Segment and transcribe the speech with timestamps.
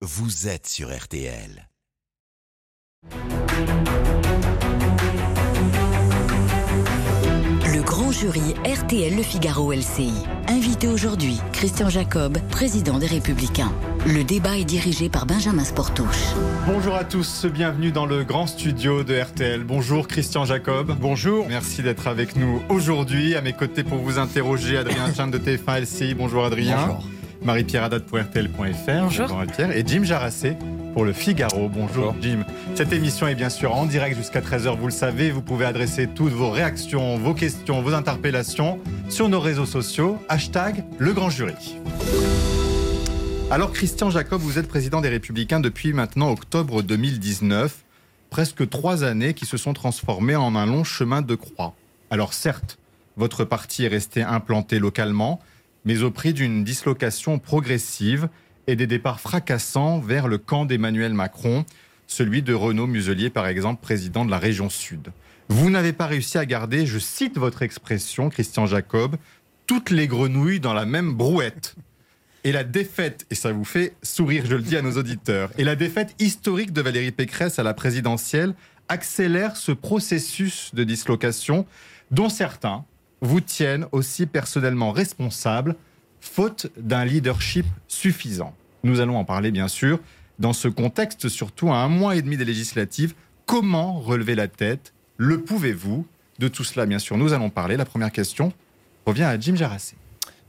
[0.00, 1.68] vous êtes sur RTL.
[7.64, 10.12] Le grand jury RTL Le Figaro LCI.
[10.46, 13.72] Invité aujourd'hui, Christian Jacob, président des Républicains.
[14.06, 16.28] Le débat est dirigé par Benjamin Sportouche.
[16.68, 19.64] Bonjour à tous, bienvenue dans le grand studio de RTL.
[19.64, 20.96] Bonjour Christian Jacob.
[21.00, 21.48] Bonjour.
[21.48, 23.34] Merci d'être avec nous aujourd'hui.
[23.34, 26.14] À mes côtés pour vous interroger, Adrien Chan de TF1 LCI.
[26.14, 26.86] Bonjour Adrien.
[26.86, 27.17] Bonjour.
[27.42, 29.02] Marie-Pierre Haddad pour RTL.fr.
[29.02, 29.28] Bonjour.
[29.28, 29.76] Marie-Pierre.
[29.76, 30.56] Et Jim Jarassé
[30.92, 31.68] pour le Figaro.
[31.68, 32.44] Bonjour, Jim.
[32.74, 35.30] Cette émission est bien sûr en direct jusqu'à 13h, vous le savez.
[35.30, 40.18] Vous pouvez adresser toutes vos réactions, vos questions, vos interpellations sur nos réseaux sociaux.
[40.28, 41.76] Hashtag le grand jury.
[43.50, 47.84] Alors Christian Jacob, vous êtes président des Républicains depuis maintenant octobre 2019.
[48.30, 51.74] Presque trois années qui se sont transformées en un long chemin de croix.
[52.10, 52.78] Alors certes,
[53.16, 55.40] votre parti est resté implanté localement,
[55.88, 58.28] mais au prix d'une dislocation progressive
[58.66, 61.64] et des départs fracassants vers le camp d'Emmanuel Macron,
[62.06, 65.08] celui de Renaud Muselier par exemple, président de la région Sud.
[65.48, 69.16] Vous n'avez pas réussi à garder, je cite votre expression, Christian Jacob,
[69.66, 71.74] toutes les grenouilles dans la même brouette.
[72.44, 75.64] Et la défaite, et ça vous fait sourire, je le dis à nos auditeurs, et
[75.64, 78.54] la défaite historique de Valérie Pécresse à la présidentielle
[78.90, 81.64] accélère ce processus de dislocation
[82.10, 82.84] dont certains
[83.20, 85.76] vous tiennent aussi personnellement responsable,
[86.20, 88.54] faute d'un leadership suffisant.
[88.84, 90.00] Nous allons en parler bien sûr.
[90.38, 93.14] Dans ce contexte, surtout à un mois et demi des législatives,
[93.46, 94.92] comment relever la tête?
[95.16, 96.06] Le pouvez-vous?
[96.38, 97.76] De tout cela, bien sûr, nous allons parler.
[97.76, 98.52] La première question
[99.04, 99.96] revient à Jim Jarassé.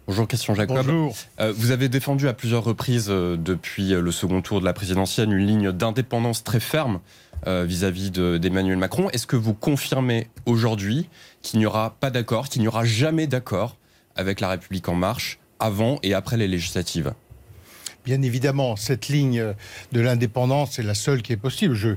[0.05, 0.77] Bonjour Christian Jacob.
[0.77, 1.15] Bonjour.
[1.39, 5.31] Euh, vous avez défendu à plusieurs reprises euh, depuis le second tour de la présidentielle
[5.31, 6.99] une ligne d'indépendance très ferme
[7.47, 9.09] vis-à-vis de- d'Emmanuel Macron.
[9.09, 11.09] Est-ce que vous confirmez aujourd'hui
[11.41, 13.77] qu'il n'y aura pas d'accord, qu'il n'y aura jamais d'accord
[14.15, 17.13] avec la République en marche avant et après les législatives?
[18.05, 19.53] Bien évidemment, cette ligne
[19.91, 21.75] de l'indépendance est la seule qui est possible.
[21.75, 21.95] Je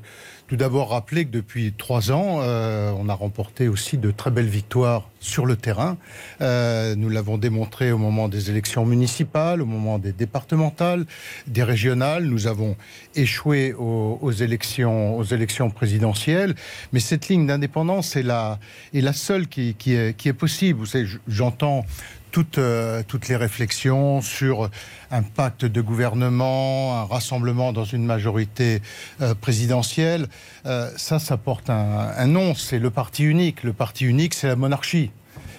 [0.53, 4.51] tout d'abord rappeler que depuis trois ans, euh, on a remporté aussi de très belles
[4.51, 5.97] victoires sur le terrain.
[6.43, 11.07] Euh, nous l'avons démontré au moment des élections municipales, au moment des départementales,
[11.47, 12.25] des régionales.
[12.25, 12.77] Nous avons
[13.15, 16.55] échoué aux, aux élections, aux élections présidentielles.
[16.93, 18.59] Mais cette ligne d'indépendance est la,
[18.93, 20.81] est la seule qui, qui est, qui est possible.
[20.81, 21.87] Vous savez, j'entends
[22.33, 24.71] toutes, euh, toutes les réflexions sur
[25.11, 28.83] un pacte de gouvernement, un rassemblement dans une majorité
[29.21, 30.27] euh, présidentielle.
[30.67, 33.63] Euh, ça, ça porte un, un nom, c'est le parti unique.
[33.63, 35.11] Le parti unique, c'est la monarchie.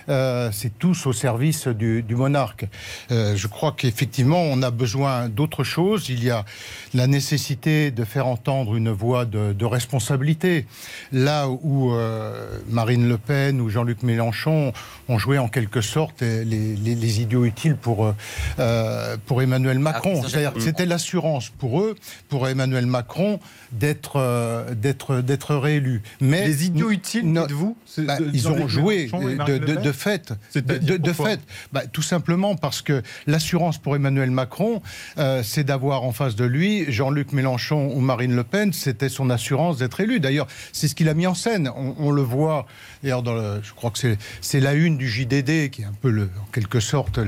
[0.10, 2.66] Euh, c'est tous au service du, du monarque.
[3.12, 6.10] Euh, je crois qu'effectivement, on a besoin d'autre chose.
[6.10, 6.46] Il y a
[6.94, 10.66] la nécessité de faire entendre une voix de, de responsabilité.
[11.12, 14.74] Là où euh, Marine Le Pen ou Jean-Luc Mélenchon
[15.10, 16.44] ont joué en quelque sorte les,
[16.76, 18.14] les- les idiots utiles pour,
[19.26, 20.22] pour Emmanuel Macron.
[20.24, 21.96] Ah, que C'était l'assurance pour eux,
[22.30, 23.40] pour Emmanuel Macron,
[23.80, 26.02] d'être euh, d'être d'être réélu.
[26.22, 29.10] Mais Les idiots utiles, non, dites-vous bah, ils ont joué
[29.48, 30.32] de, de- de fait.
[30.32, 31.40] De, C'est-à-dire de- de pourquoi fait.
[31.72, 34.82] Bah, tout simplement parce que l'assurance pour Emmanuel Macron,
[35.18, 38.74] euh, c'est d'avoir en face de lui Jean-Luc Mélenchon ou Marine Le Pen.
[38.74, 40.20] C'était son assurance d'être élu.
[40.20, 41.70] D'ailleurs, c'est ce qu'il a mis en scène.
[41.76, 42.66] On, on le voit.
[43.04, 45.94] D'ailleurs, dans le, je crois que c'est- c'est la une du JDD, qui est un
[46.02, 47.20] peu, le, en quelque sorte,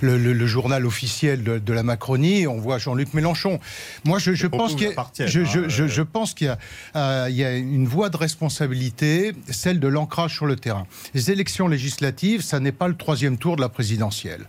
[0.00, 2.46] le, le- le journal officiel de, de la Macronie.
[2.46, 3.60] On voit Jean-Luc Mélenchon.
[4.04, 6.50] Moi, je, pense qu'il y vous a, appartiennent, je, je- hein, je- pense qu'il y
[6.50, 6.58] a,
[6.96, 10.86] euh, y a une voie de responsabilité, celle de l'ancrage sur le terrain.
[11.14, 14.44] Les élections législatives, ça n'est pas le troisième tour de la présidentielle.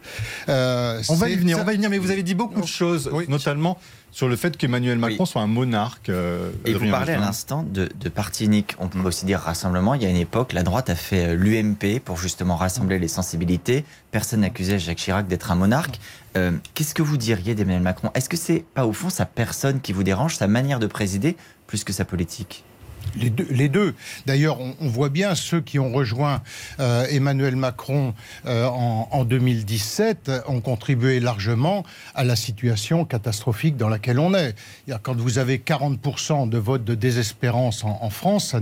[0.49, 2.61] Euh, On va y venir, ça- on va y venir, mais vous avez dit beaucoup
[2.61, 3.25] de choses, Oui.
[3.27, 3.77] notamment
[4.11, 6.09] sur le fait qu'Emmanuel Macron soit un monarque.
[6.09, 8.75] euh, Et vous parlez à l'instant de, de parti unique.
[8.79, 9.93] On peut aussi dire rassemblement.
[9.93, 13.07] Il y a une époque, la droite a fait euh, l'UMP pour justement rassembler les
[13.07, 13.85] sensibilités.
[14.11, 15.99] Personne n'accusait Jacques Chirac d'être un monarque.
[16.37, 18.11] Euh, Qu'est-ce que vous diriez d'Emmanuel Macron?
[18.13, 21.37] Est-ce que c'est pas au fond sa personne qui vous dérange, sa manière de présider,
[21.67, 22.63] plus que sa politique?
[23.15, 23.47] Les deux.
[23.49, 23.93] les deux.
[24.25, 26.41] D'ailleurs, on, on voit bien ceux qui ont rejoint
[26.79, 28.13] euh, Emmanuel Macron
[28.45, 31.83] euh, en, en 2017 euh, ont contribué largement
[32.15, 34.55] à la situation catastrophique dans laquelle on est.
[35.03, 38.55] Quand vous avez 40% de vote de désespérance en, en France,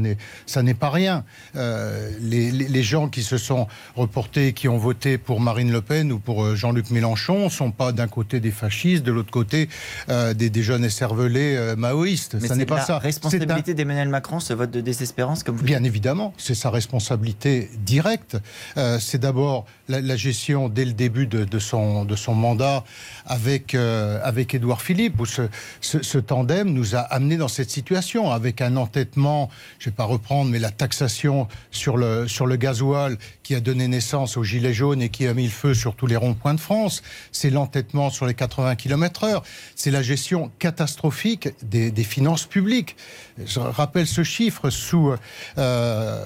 [0.46, 1.24] ça n'est pas rien.
[1.56, 6.20] Euh, les, gens qui se sont reportés, qui ont voté pour Marine Le Pen ou
[6.20, 9.70] pour Jean-Luc Mélenchon, sont pas d'un côté des fascistes, de l'autre côté
[10.08, 12.38] des, des jeunes écervelés maoïstes.
[12.40, 12.98] Mais ça n'est pas la ça.
[13.00, 17.68] Responsabilité d'Emmanuel Macron Macron, ce vote de désespérance, comme vous Bien évidemment, c'est sa responsabilité
[17.80, 18.38] directe.
[18.78, 22.84] Euh, c'est d'abord la, gestion dès le début de, son, de son mandat
[23.26, 25.50] avec, euh, avec Édouard Philippe, où ce,
[25.82, 29.50] ce, tandem nous a amené dans cette situation, avec un entêtement,
[29.80, 33.60] je ne vais pas reprendre, mais la taxation sur le, sur le gasoil qui a
[33.60, 36.54] donné naissance aux Gilets jaunes et qui a mis le feu sur tous les ronds-points
[36.54, 37.02] de France.
[37.32, 39.42] C'est l'entêtement sur les 80 km/h.
[39.76, 42.96] C'est la gestion catastrophique des, des finances publiques.
[43.44, 45.14] Je rappelle ce chiffre sous
[45.58, 46.26] euh,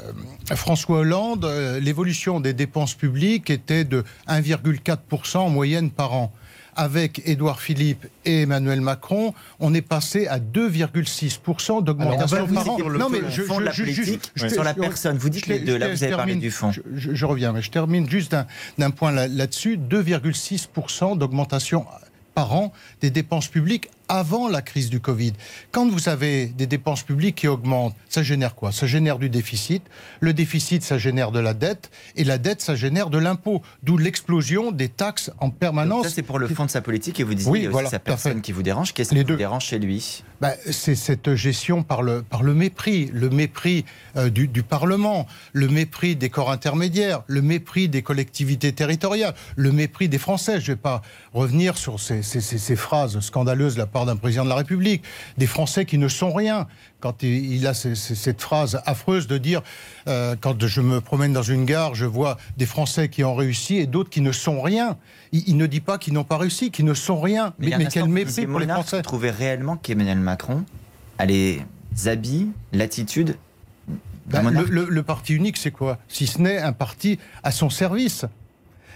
[0.56, 6.32] François Hollande, euh, l'évolution des dépenses publiques était de 1,4% en moyenne par an
[6.76, 12.78] avec Édouard Philippe et Emmanuel Macron, on est passé à 2,6% d'augmentation par an.
[12.98, 15.18] non, mais je, fond de la politique, sur la personne.
[15.18, 16.72] Vous dites les deux, là vous avez parlé du fond.
[16.96, 18.36] Je, reviens, mais je termine juste
[18.78, 19.78] d'un point là-dessus.
[19.78, 21.86] 2,6% d'augmentation
[22.34, 25.34] par an des dépenses publiques avant la crise du Covid.
[25.72, 28.72] Quand vous avez des dépenses publiques qui augmentent, ça génère quoi?
[28.72, 29.84] Ça génère du déficit.
[30.20, 31.92] Le déficit, ça génère de la dette.
[32.16, 33.62] Et la dette, ça génère de l'impôt.
[33.82, 36.04] D'où l'explosion des taxes en permanence.
[36.08, 37.20] ça, c'est pour le fond de sa politique.
[37.20, 38.94] Et vous disiez, oui, voilà, sa personne qui vous dérange.
[38.94, 40.24] Qu'est-ce qui vous dérange chez lui?
[40.42, 43.10] Bah, C'est cette gestion par le, par le mépris.
[43.14, 43.86] Le mépris
[44.18, 49.72] euh, du, du Parlement, le mépris des corps intermédiaires, le mépris des collectivités territoriales, le
[49.72, 50.60] mépris des Français.
[50.60, 51.02] Je ne vais pas
[51.34, 55.04] revenir sur ces, ces, ces phrases scandaleuses là part d'un président de la République,
[55.38, 56.68] des Français qui ne sont rien.
[57.00, 59.62] Quand il, a cette phrase affreuse de dire
[60.08, 63.78] euh, quand je me promène dans une gare, je vois des Français qui ont réussi
[63.78, 64.98] et d'autres qui ne sont rien.
[65.32, 67.54] Il, ne dit pas qu'ils n'ont pas réussi, qu'ils ne sont rien.
[67.60, 68.98] Mais, mais, quel mépris pour les Français.
[68.98, 70.66] Vous trouvez réellement qu'Emmanuel Macron
[71.18, 71.62] a les
[72.06, 73.38] habits, l'attitude
[74.26, 76.00] ben, le, parti unique, c'est quoi?
[76.08, 78.26] Si ce n'est un parti à son service,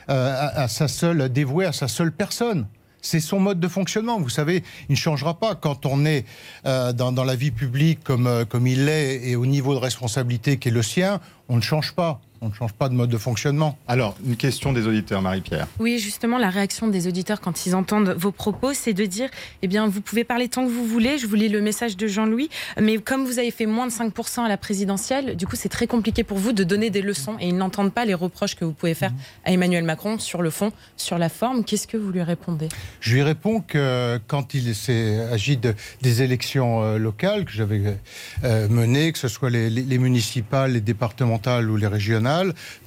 [0.09, 2.67] euh, à, sa seule dévoué à sa seule personne.
[3.07, 4.19] C'est son mode de fonctionnement.
[4.19, 6.25] Vous savez, il ne changera pas quand on est
[6.65, 10.57] euh, dans, la vie publique comme, euh, comme il l'est et au niveau de responsabilité
[10.57, 11.21] qui est le sien.
[11.47, 12.19] On ne change pas.
[12.41, 13.77] On ne change pas de mode de fonctionnement.
[13.87, 15.67] Alors, une question des auditeurs, Marie-Pierre.
[15.79, 19.29] Oui, justement, la réaction des auditeurs quand ils entendent vos propos, c'est de dire,
[19.61, 22.07] eh bien, vous pouvez parler tant que vous voulez, je vous lis le message de
[22.07, 22.49] Jean-Louis,
[22.79, 25.87] mais comme vous avez fait moins de 5% à la présidentielle, du coup, c'est très
[25.87, 28.73] compliqué pour vous de donner des leçons et ils n'entendent pas les reproches que vous
[28.73, 29.11] pouvez faire
[29.45, 31.63] à Emmanuel Macron sur le fond, sur la forme.
[31.63, 32.69] Qu'est-ce que vous lui répondez?
[32.99, 37.97] Je lui réponds que quand il s'est agi de, des élections euh, locales que j'avais
[38.43, 42.26] euh, menées, que ce soit les, les municipales, les départementales ou les régionales,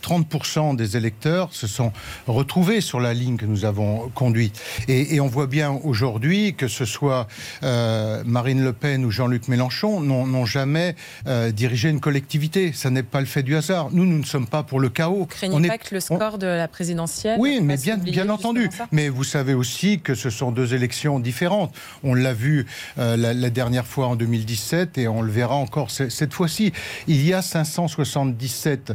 [0.03, 1.93] 30% des électeurs se sont
[2.27, 4.61] retrouvés sur la ligne que nous avons conduite.
[4.89, 7.29] Et, on voit bien aujourd'hui que ce soit
[7.63, 10.97] euh, Marine Le Pen ou Jean-Luc Mélenchon n'ont jamais
[11.27, 12.73] euh, dirigé une collectivité.
[12.73, 13.89] Ça n'est pas le fait du hasard.
[13.93, 15.21] Nous, nous ne sommes pas pour le chaos.
[15.21, 18.71] Vous craignez on pas que le score de la présidentielle Oui, mais bien, bien entendu.
[18.93, 21.75] Mais vous savez aussi que ce sont deux élections différentes.
[22.03, 22.67] On l'a vu
[22.99, 26.73] euh, la, dernière fois en 2017 et on le verra encore cette fois-ci.
[27.07, 28.93] Il y a 577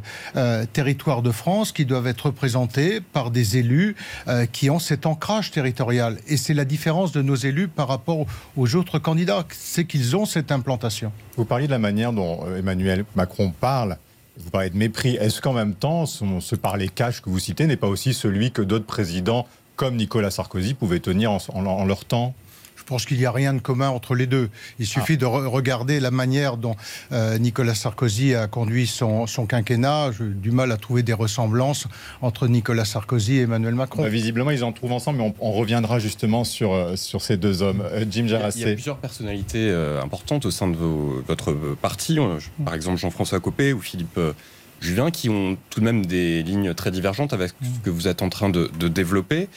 [0.74, 3.96] territoires de France qui doivent être représentés par des élus
[4.28, 6.18] euh, qui ont cet ancrage territorial.
[6.28, 8.26] Et c'est la différence de nos élus par rapport
[8.58, 11.12] aux autres candidats, c'est qu'ils ont cette implantation.
[11.38, 13.98] Vous parliez de la manière dont euh, Emmanuel Macron parle.
[14.38, 15.16] Vous parlez de mépris.
[15.16, 18.62] Est-ce qu'en même temps, ce parler cash que vous citez n'est pas aussi celui que
[18.62, 19.48] d'autres présidents
[19.78, 22.34] comme Nicolas Sarkozy pouvaient tenir en leur temps?
[22.86, 24.50] Pense qu'il n'y a rien de commun entre les deux.
[24.80, 25.18] Il suffit ah.
[25.18, 26.76] de regarder la manière dont
[27.12, 30.12] euh, Nicolas Sarkozy a conduit son, quinquennat.
[30.18, 31.88] J'ai du mal à trouver des ressemblances
[32.22, 34.04] entre Nicolas Sarkozy et Emmanuel Macron.
[34.04, 37.62] Bah, visiblement, ils en trouvent ensemble, mais on, reviendra justement sur, euh, sur ces deux
[37.62, 37.82] hommes.
[37.82, 38.60] Euh, Jim Jarassé.
[38.60, 39.72] Il y a plusieurs personnalités
[40.02, 42.18] importantes au sein de votre parti.
[42.64, 44.20] Par exemple, Jean-François Copé ou Philippe.
[44.82, 48.22] Julien, qui ont tout de même des lignes très divergentes avec ce que vous êtes
[48.22, 49.48] en train de, de développer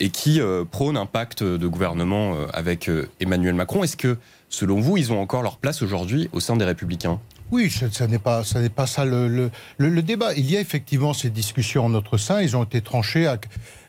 [0.00, 3.84] et qui euh, prône un pacte de gouvernement euh, avec euh, Emmanuel Macron.
[3.84, 7.20] Est-ce que, selon vous, ils ont encore leur place aujourd'hui au sein des Républicains?
[7.50, 10.34] Oui, ça, n'est pas, ça n'est pas ça le, le, débat.
[10.34, 12.42] Il y a effectivement ces discussions en notre sein.
[12.42, 13.38] Ils ont été tranchés à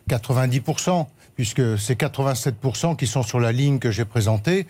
[0.10, 4.66] 90% puisque c'est 87% qui sont sur la ligne que j'ai présentée.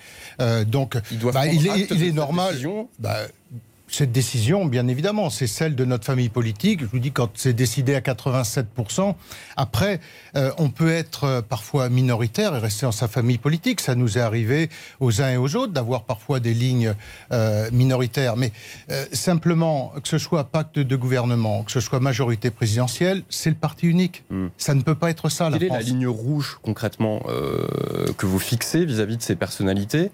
[0.67, 0.97] donc,
[1.33, 2.55] bah, il, est, il est normal.
[2.99, 3.19] Bah,
[3.89, 6.81] cette décision, bien évidemment, c'est celle de notre famille politique.
[6.81, 9.15] Je vous dis, quand c'est décidé à 87%,
[9.55, 10.01] après,
[10.35, 13.79] euh, on peut être euh, parfois minoritaire et rester dans sa famille politique.
[13.79, 16.93] Ça nous est arrivé aux uns et aux autres d'avoir parfois des lignes
[17.31, 18.35] euh, minoritaires.
[18.35, 18.51] Mais
[19.13, 23.87] simplement, que ce soit pacte de gouvernement, que ce soit majorité présidentielle, c'est le parti
[23.87, 24.23] unique.
[24.29, 24.47] Hmm.
[24.57, 27.21] Ça ne peut pas être ça, Quelle est la ligne rouge, concrètement,
[28.17, 30.11] que vous fixez vis à -vis de ces personnalités?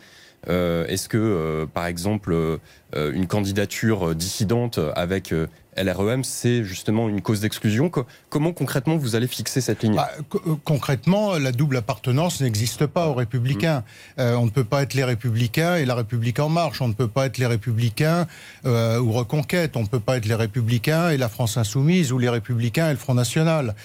[0.48, 2.60] Est-ce que, par exemple,
[2.96, 5.34] une candidature dissidente avec
[5.78, 7.92] LREM, c'est justement une cause d'exclusion.
[8.30, 9.96] Comment concrètement vous allez fixer cette ligne?
[9.96, 13.80] Bah, euh, Concrètement, la double appartenance n'existe pas aux Républicains.
[13.80, 14.22] Mmh.
[14.22, 16.82] Euh, on ne peut pas être les Républicains et la République en marche.
[16.82, 18.28] On ne peut pas être les Républicains
[18.66, 19.76] euh, ou Reconquête.
[19.76, 22.92] On ne peut pas être les Républicains et la France insoumise ou les Républicains et
[22.92, 23.76] le Front National.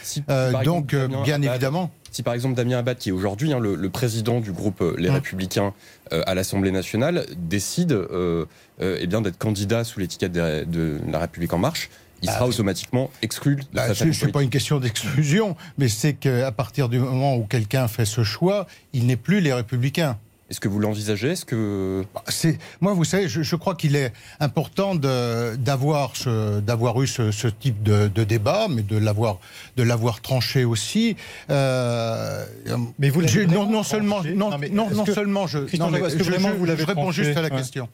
[0.65, 1.91] donc, bien évidemment.
[2.11, 5.13] Si par exemple Damien Abad, qui est aujourd'hui hein, le, président du groupe Les mmh.
[5.13, 5.75] Républicains
[6.11, 7.93] à l'Assemblée nationale, décide
[8.81, 11.91] eh bien d'être candidat sous l'étiquette de la République en marche,
[12.23, 16.15] il bah, sera automatiquement exclu de bah, Ce n'est pas une question d'exclusion, mais c'est
[16.15, 20.19] qu'à partir du moment où quelqu'un fait ce choix, il n'est plus les républicains.
[20.51, 21.33] Est-ce que vous l'envisagez?
[21.33, 26.13] Est-ce que bah, c'est moi, vous savez, je, crois qu'il est important d'avoir
[26.63, 29.39] d'avoir eu ce, type de, débat, mais de l'avoir
[29.77, 31.17] de l'avoir tranché aussi.
[31.51, 32.45] Euh,
[32.99, 37.11] mais vous non, non seulement non, non, non seulement je non, mais je, je, réponds
[37.11, 37.89] juste à la question.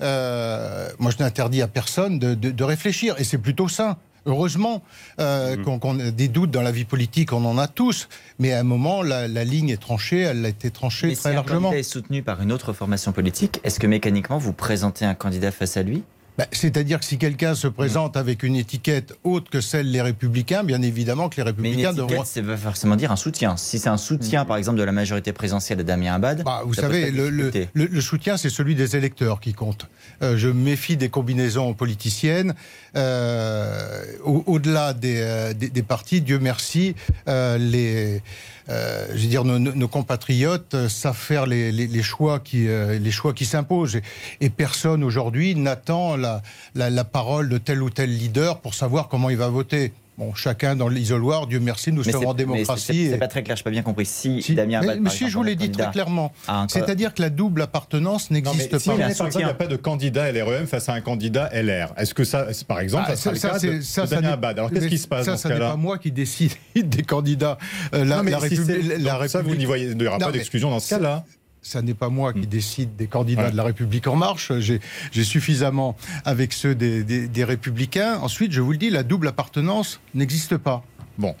[0.00, 3.98] Euh, moi, je n'interdis à personne de, réfléchir, et c'est plutôt ça.
[4.26, 4.82] Heureusement
[5.20, 5.78] euh, mmh.
[5.78, 8.64] qu'on a des doutes dans la vie politique, on en a tous, mais à un
[8.64, 11.70] moment, la, ligne est tranchée, elle a été tranchée très largement.
[11.70, 15.14] Si un est soutenu par une autre formation politique, est-ce que mécaniquement vous présentez un
[15.14, 16.02] candidat face à lui?
[16.36, 20.64] Bah, c'est-à-dire que si quelqu'un se présente avec une étiquette autre que celle des Républicains,
[20.64, 23.56] bien évidemment que les Républicains Mais une étiquette, ça veut forcément dire un soutien.
[23.56, 24.46] Si c'est un soutien, mm.
[24.46, 26.42] par exemple, de la majorité présidentielle de Damien Abad...
[26.42, 29.88] Bah, vous savez, le, soutien, c'est celui des électeurs qui compte.
[30.22, 32.54] Euh, je méfie des combinaisons politiciennes.
[32.96, 36.94] Euh, au-delà euh, des, des, partis, Dieu merci,
[37.26, 38.22] les...
[38.70, 43.44] Euh, je veux dire, nos, compatriotes savent faire les, choix qui, euh, les choix qui
[43.44, 44.00] s'imposent.
[44.40, 46.42] Et, personne aujourd'hui n'attend la,
[46.74, 49.92] la, parole de tel ou tel leader pour savoir comment il va voter.
[50.16, 53.08] Bon, chacun dans l'isoloir, Dieu merci, nous sommes en démocratie.
[53.10, 54.06] C'est pas très clair, je n'ai pas bien compris.
[54.06, 56.32] Si, Damien mais, mais si je vous l'ai dit très clairement,
[56.68, 58.78] c'est-à-dire que la double appartenance n'existe pas.
[58.78, 62.24] Si il n'y a pas de candidat LREM face à un candidat LR, est-ce que
[62.24, 65.08] ça, par exemple, ah, ça, ça, le cas de, Damien Abad Alors qu'est-ce qui se
[65.08, 67.58] passe Ça, ce n'est pas moi qui décide des candidats.
[67.94, 70.90] Euh, la, la, République, ça, vous n'y voyez, il n'y aura pas d'exclusion dans ce
[70.90, 71.24] cas-là
[71.64, 72.46] ça n'est pas moi qui hmm.
[72.46, 74.52] décide des candidats de la République en marche.
[74.60, 78.18] J'ai suffisamment avec ceux des, Républicains.
[78.22, 80.84] Ensuite, je vous le dis, la double appartenance n'existe pas.
[81.18, 81.34] Bon.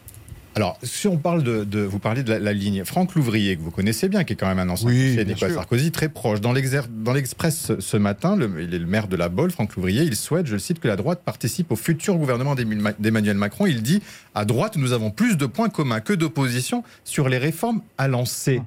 [0.56, 4.08] Alors, si on parle de, vous parlez de la, ligne, Franck Louvrier, que vous connaissez
[4.08, 6.40] bien, qui est quand même un ancien oui, Nicolas Sarkozy, très proche.
[6.40, 10.46] Dans l'Express ce matin, il est le maire de la Bolle, Franck Louvrier, il souhaite,
[10.46, 13.66] je le cite, que la droite participe au futur gouvernement d'Emmanuel Macron.
[13.66, 14.00] Il dit,
[14.34, 18.62] à droite, nous avons plus de points communs que d'opposition sur les réformes à lancer.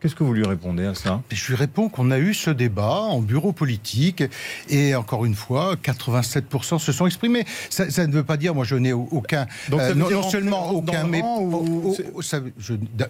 [0.00, 1.22] Qu'est-ce que vous lui répondez à ça?
[1.32, 4.22] Je lui réponds qu'on a eu ce débat en bureau politique
[4.68, 7.44] et encore une fois, 87% se sont exprimés.
[7.68, 11.20] Ça, ne veut pas dire, moi je n'ai aucun, Donc, euh, non, seulement aucun, mais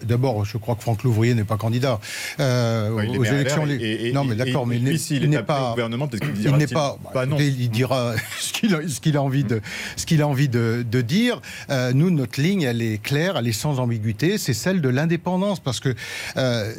[0.03, 1.99] d'abord, je crois que Franck Louvrier n'est pas candidat
[2.39, 3.67] euh, aux élections.
[4.13, 5.71] non, mais d'accord, mais il n'est pas.
[5.71, 6.09] Gouvernement,
[6.43, 6.97] il n'est pas.
[7.13, 7.37] Bah, non.
[7.39, 9.61] Il dira ce qu'il a, envie de,
[9.95, 11.39] ce qu'il a envie de, dire.
[11.69, 14.39] Euh, nous, notre ligne, elle est claire, elle est sans ambiguïté.
[14.39, 15.93] C'est celle de l'indépendance, parce que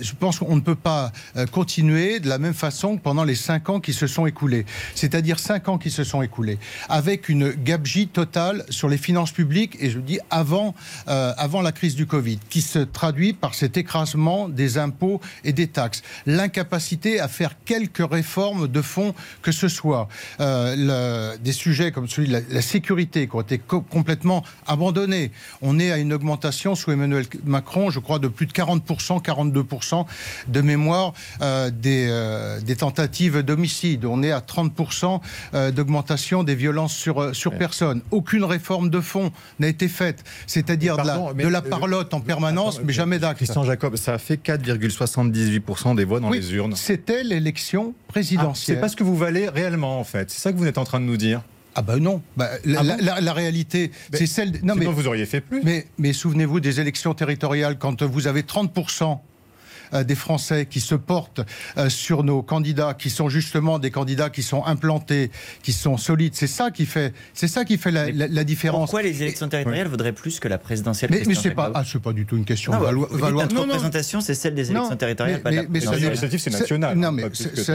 [0.01, 3.35] je pense qu'on ne peut pas euh, continuer de la même façon que pendant les
[3.35, 4.67] cinq ans qui se sont écoulés.
[4.95, 9.77] C'est-à-dire cinq ans qui se sont écoulés, avec une gabegie totale sur les finances publiques,
[9.81, 10.75] et je dis avant,
[11.09, 15.53] euh, avant la crise du Covid, qui se traduit par cet écrasement des impôts et
[15.53, 16.03] des taxes.
[16.27, 20.09] L'incapacité à faire quelques réformes de fond que ce soit.
[20.41, 25.33] Euh, des sujets comme celui de la, sécurité qui ont été complètement abandonnés.
[25.63, 29.90] On est à une augmentation sous Emmanuel Macron, je crois, de plus de 40%, 42%
[30.49, 34.05] de mémoire euh, euh, des, tentatives d'homicide.
[34.05, 35.21] On est à 30%
[35.55, 38.03] euh, d'augmentation des violences sur, sur personne.
[38.11, 40.25] Aucune réforme de fond n'a été faite.
[40.47, 43.37] C'est-à-dire de, la, parlotte en permanence, mais jamais d'acte.
[43.37, 46.75] Christian Jacob, ça a fait 4,78% des voix dans les urnes.
[46.77, 48.77] C'était l'élection présidentielle.
[48.77, 50.31] c'est pas ce que vous valez réellement, en fait.
[50.31, 51.43] C'est ça que vous êtes en train de nous dire
[51.75, 54.53] ah ben non, bah, la, ah réalité, c'est celle...
[54.63, 55.63] Non, mais vous auriez fait plus.
[55.63, 59.15] Mais, mais souvenez-vous des élections territoriales, quand vous avez 30% euh,
[59.93, 61.41] des Français qui se portent
[61.77, 65.31] euh, sur nos candidats, qui sont justement des candidats qui sont implantés,
[65.63, 66.35] qui sont solides.
[66.35, 68.91] C'est ça qui fait, c'est ça qui fait la, différence.
[68.91, 72.13] Pourquoi les élections territoriales voudraient plus que la présidentielle Mais, mais c'est pas, ah, pas
[72.13, 72.73] du tout une question.
[72.79, 73.09] valoir.
[73.11, 75.41] Notre représentation, c'est celle des élections territoriales.
[75.45, 76.97] Mais, mais, c'est national.
[76.97, 77.25] Non, mais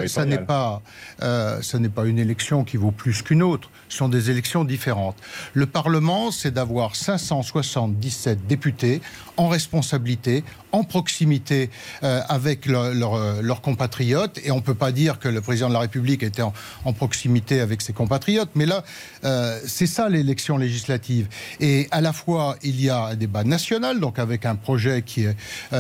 [0.08, 0.82] ça n'est pas,
[1.22, 3.70] euh, ça n'est pas une élection qui vaut plus qu'une autre.
[3.90, 5.18] Ce sont des élections différentes.
[5.54, 9.02] Le Parlement, c'est d'avoir 577 députés
[9.38, 11.70] en responsabilité, en proximité
[12.06, 14.40] euh, avec euh, leurs compatriotes.
[14.44, 17.62] Et on ne peut pas dire que le président de la République était en, proximité
[17.62, 18.52] avec ses compatriotes.
[18.54, 18.84] Mais là,
[19.24, 21.28] euh, c'est ça l'élection législative.
[21.60, 25.24] Et à la fois, il y a un débat national, donc avec un projet qui
[25.24, 25.36] est,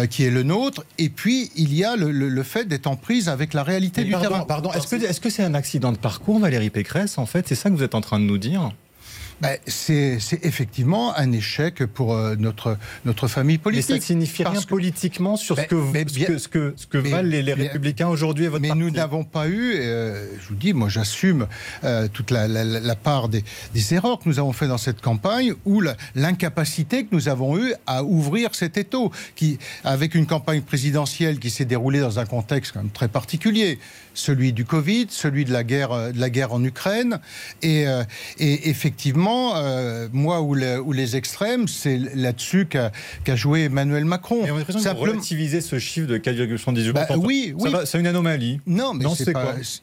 [0.10, 0.84] qui est le nôtre.
[0.98, 4.46] Et puis, il y a le, fait d'être en prise avec la réalité du terrain.
[4.46, 7.48] Pardon, est-ce que c'est -ce c'est un accident de parcours, Valérie Pécresse, en fait?
[7.48, 8.72] C'est ça que vous êtes en train de nous dire?
[9.42, 13.90] Ben, c'est effectivement un échec pour euh, notre, notre famille politique.
[13.90, 15.76] Mais ça signifie rien politiquement sur ce, que,
[16.38, 19.74] ce, que, ce que, valent les, Républicains aujourd'hui et votre Mais nous n'avons pas eu,
[19.76, 21.48] euh, je vous dis, moi j'assume
[21.84, 25.54] euh, toute la, la, part des, des, erreurs que nous avons fait dans cette campagne
[25.66, 25.82] ou
[26.16, 31.50] l'incapacité que nous avons eue à ouvrir cet étau, qui, avec une campagne présidentielle qui
[31.50, 33.80] s'est déroulée dans un contexte quand même très particulier
[34.16, 37.20] celui du Covid, celui de la guerre, euh, de la guerre en Ukraine.
[37.62, 38.04] Et, euh,
[38.40, 44.46] et effectivement, euh, moi ou, ou, les extrêmes, c'est là-dessus qu'a joué Emmanuel Macron.
[44.46, 46.94] Et on a l'impression que relativiser ce chiffre de 4,78%.
[46.94, 47.72] Bah, oui, oui.
[47.86, 48.60] C'est une anomalie.
[48.66, 49.34] Non, mais c'est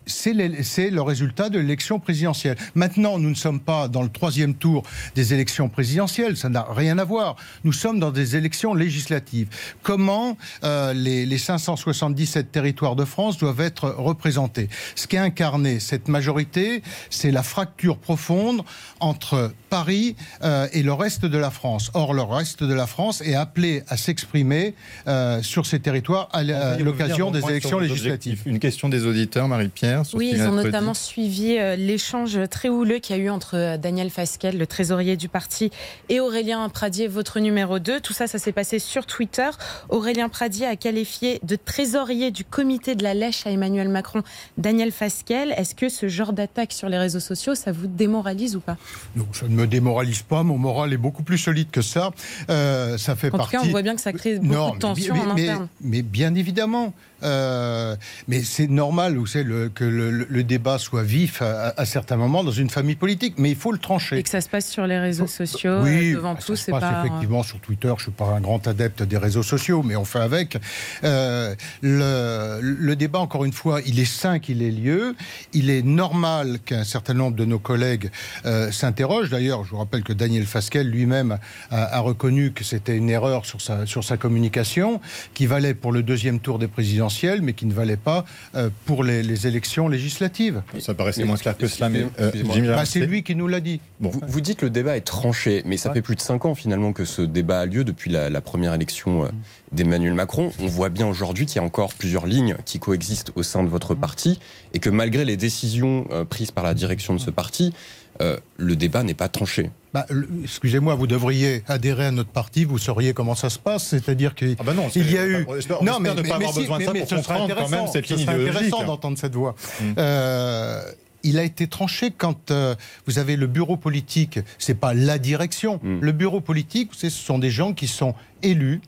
[0.06, 2.56] C'est le résultat de l'élection présidentielle.
[2.74, 4.82] Maintenant, nous ne sommes pas dans le troisième tour
[5.14, 6.36] des élections présidentielles.
[6.36, 7.36] Ça n'a rien à voir.
[7.64, 9.48] Nous sommes dans des élections législatives.
[9.82, 16.08] Comment les, les 577 territoires de France doivent être représentés ce qui a incarné cette
[16.08, 18.62] majorité, c'est la fracture profonde
[19.00, 21.90] entre Paris euh, et le reste de la France.
[21.94, 24.74] Or, le reste de la France est appelé à s'exprimer
[25.08, 26.42] euh, sur ces territoires à
[26.76, 28.42] l'occasion des élections législatives.
[28.44, 30.02] Une question des auditeurs, Marie-Pierre.
[30.12, 34.10] Oui, ils ont notamment suivi euh, l'échange très houleux qu'il y a eu entre Daniel
[34.10, 35.70] Fasquelle, le trésorier du parti,
[36.10, 38.00] et Aurélien Pradier, votre numéro 2.
[38.00, 39.48] Tout ça, ça s'est passé sur Twitter.
[39.88, 44.22] Aurélien Pradier a qualifié de trésorier du comité de la lèche à Emmanuel Macron
[44.58, 45.54] Daniel Fasquelle.
[45.56, 48.76] Est-ce que ce genre d'attaque sur les réseaux sociaux, ça vous démoralise ou pas?
[49.16, 50.42] Non, ça ne me démoralise pas.
[50.42, 52.10] Mon moral est beaucoup plus solide que ça.
[52.50, 53.56] Euh, ça fait en partie.
[53.56, 55.68] tout cas, on voit bien que ça crée beaucoup de tensions en interne.
[55.80, 56.92] Mais bien évidemment.
[57.22, 57.96] Euh,
[58.28, 62.50] mais c'est normal vous savez, le, que le, débat soit vif à, certains moments dans
[62.50, 64.18] une famille politique, mais il faut le trancher.
[64.18, 67.04] Et que ça se passe sur les réseaux sociaux, oui, devant tous, c'est pas...
[67.04, 70.04] effectivement sur Twitter, je ne suis pas un grand adepte des réseaux sociaux, mais on
[70.04, 70.58] fait avec.
[71.04, 75.14] Euh, le, le, débat, encore une fois, il est sain qu'il ait lieu.
[75.52, 78.10] Il est normal qu'un certain nombre de nos collègues
[78.44, 79.30] euh, s'interrogent.
[79.30, 81.38] D'ailleurs, je vous rappelle que Daniel Fasquelle lui-même
[81.70, 85.00] a, a, reconnu que c'était une erreur sur sa, sur sa communication,
[85.34, 87.11] qui valait pour le deuxième tour des présidentielles
[87.42, 90.62] mais qui ne valait pas euh, pour les, élections législatives.
[90.78, 92.30] Ça paraissait moins clair que cela, mais euh,
[92.74, 93.80] bah, c'est lui qui nous l'a dit.
[94.00, 96.92] Vous, dites que le débat est tranché, mais ça fait plus de cinq ans finalement
[96.92, 99.28] que ce débat a lieu depuis la, première élection euh,
[99.72, 100.52] d'Emmanuel Macron.
[100.60, 103.68] On voit bien aujourd'hui qu'il y a encore plusieurs lignes qui coexistent au sein de
[103.68, 104.38] votre parti
[104.74, 107.72] et que malgré les décisions prises par la direction de ce parti,
[108.20, 109.70] le débat n'est pas tranché.
[109.92, 110.06] Bah,
[110.42, 113.88] excusez-moi, vous devriez adhérer à notre parti, vous sauriez comment ça se passe.
[113.88, 115.46] C'est-à-dire qu'il ah bah y a eu.
[115.82, 118.84] non, mais, ne pas avoir besoin de ça pour comprendre quand même cette ligne intéressant
[118.84, 119.54] d'entendre cette voix.
[119.80, 119.84] Mm.
[119.98, 120.82] Euh,
[121.24, 122.74] il a été tranché quand euh,
[123.06, 125.78] vous avez le bureau politique, c'est pas la direction.
[125.82, 126.00] Mm.
[126.00, 128.80] Le bureau politique, ce sont des gens qui sont élus,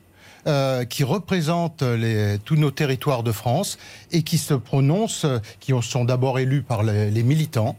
[0.47, 3.77] euh, qui représentent les, tous nos territoires de France
[4.11, 5.27] et qui se prononcent,
[5.59, 7.77] qui sont d'abord élus par les militants,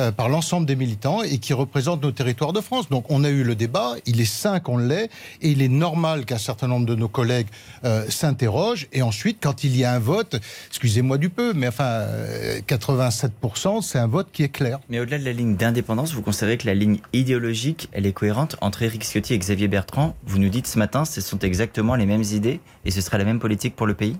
[0.00, 2.88] euh, par l'ensemble des militants et qui représentent nos territoires de France.
[2.88, 5.10] Donc on a eu le débat, il est sain qu'on l'ait,
[5.42, 7.48] et il est normal qu'un certain nombre de nos collègues
[7.84, 8.88] euh, s'interrogent.
[8.92, 12.06] Et ensuite, quand il y a un vote, excusez-moi du peu, mais enfin,
[12.66, 13.28] 87%,
[13.78, 14.80] euh, c'est un vote qui est clair.
[14.88, 18.56] Mais au-delà de la ligne d'indépendance, vous considérez que la ligne idéologique, elle est cohérente
[18.60, 22.06] entre Éric Ciotti et Xavier Bertrand Vous nous dites ce matin, ce sont exactement les
[22.06, 24.16] mêmes idées et ce sera la même politique pour le pays?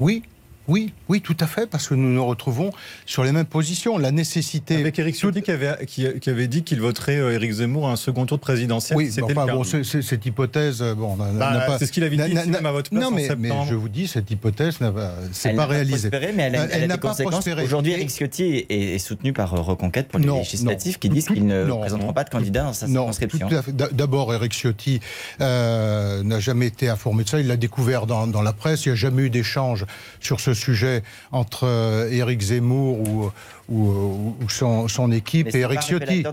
[0.00, 0.24] Oui,
[0.66, 2.70] oui, oui, tout à fait, parce que nous nous retrouvons
[3.04, 3.98] sur les mêmes positions.
[3.98, 4.76] La nécessité.
[4.76, 7.96] Avec Éric Ciotti qui avait, qui, avait dit qu'il voterait euh, Éric Zemmour à un
[7.96, 8.96] second tour de présidentiel.
[8.96, 12.72] Oui, enfin, bon, cette hypothèse, euh, bon, bah, c'est ce qu'il avait dit même à
[12.72, 16.08] votre place Non, mais, mais, je vous dis, cette hythèse n'a pas, c'est pas réalisé.
[16.08, 17.62] Pas mais elle, elle, n'a pas prospéré.
[17.62, 21.64] Aujourd'hui, Éric Ciotti est, soutenu par euh, Reconquête pour les législatives qui disent qu'il ne
[21.64, 23.48] présenteront pas de candidat dans sa circonscription.
[23.92, 25.00] D'abord, Éric Ciotti
[25.40, 27.38] n'a jamais été informé de ça.
[27.38, 28.86] Il l'a découvert dans, dans la presse.
[28.86, 29.84] Il n'y a jamais eu d'échange
[30.20, 33.30] sur ce sujet entre euh, Éric Zemmour ou,
[33.68, 36.24] ou, son, équipe et Eric Ciotti.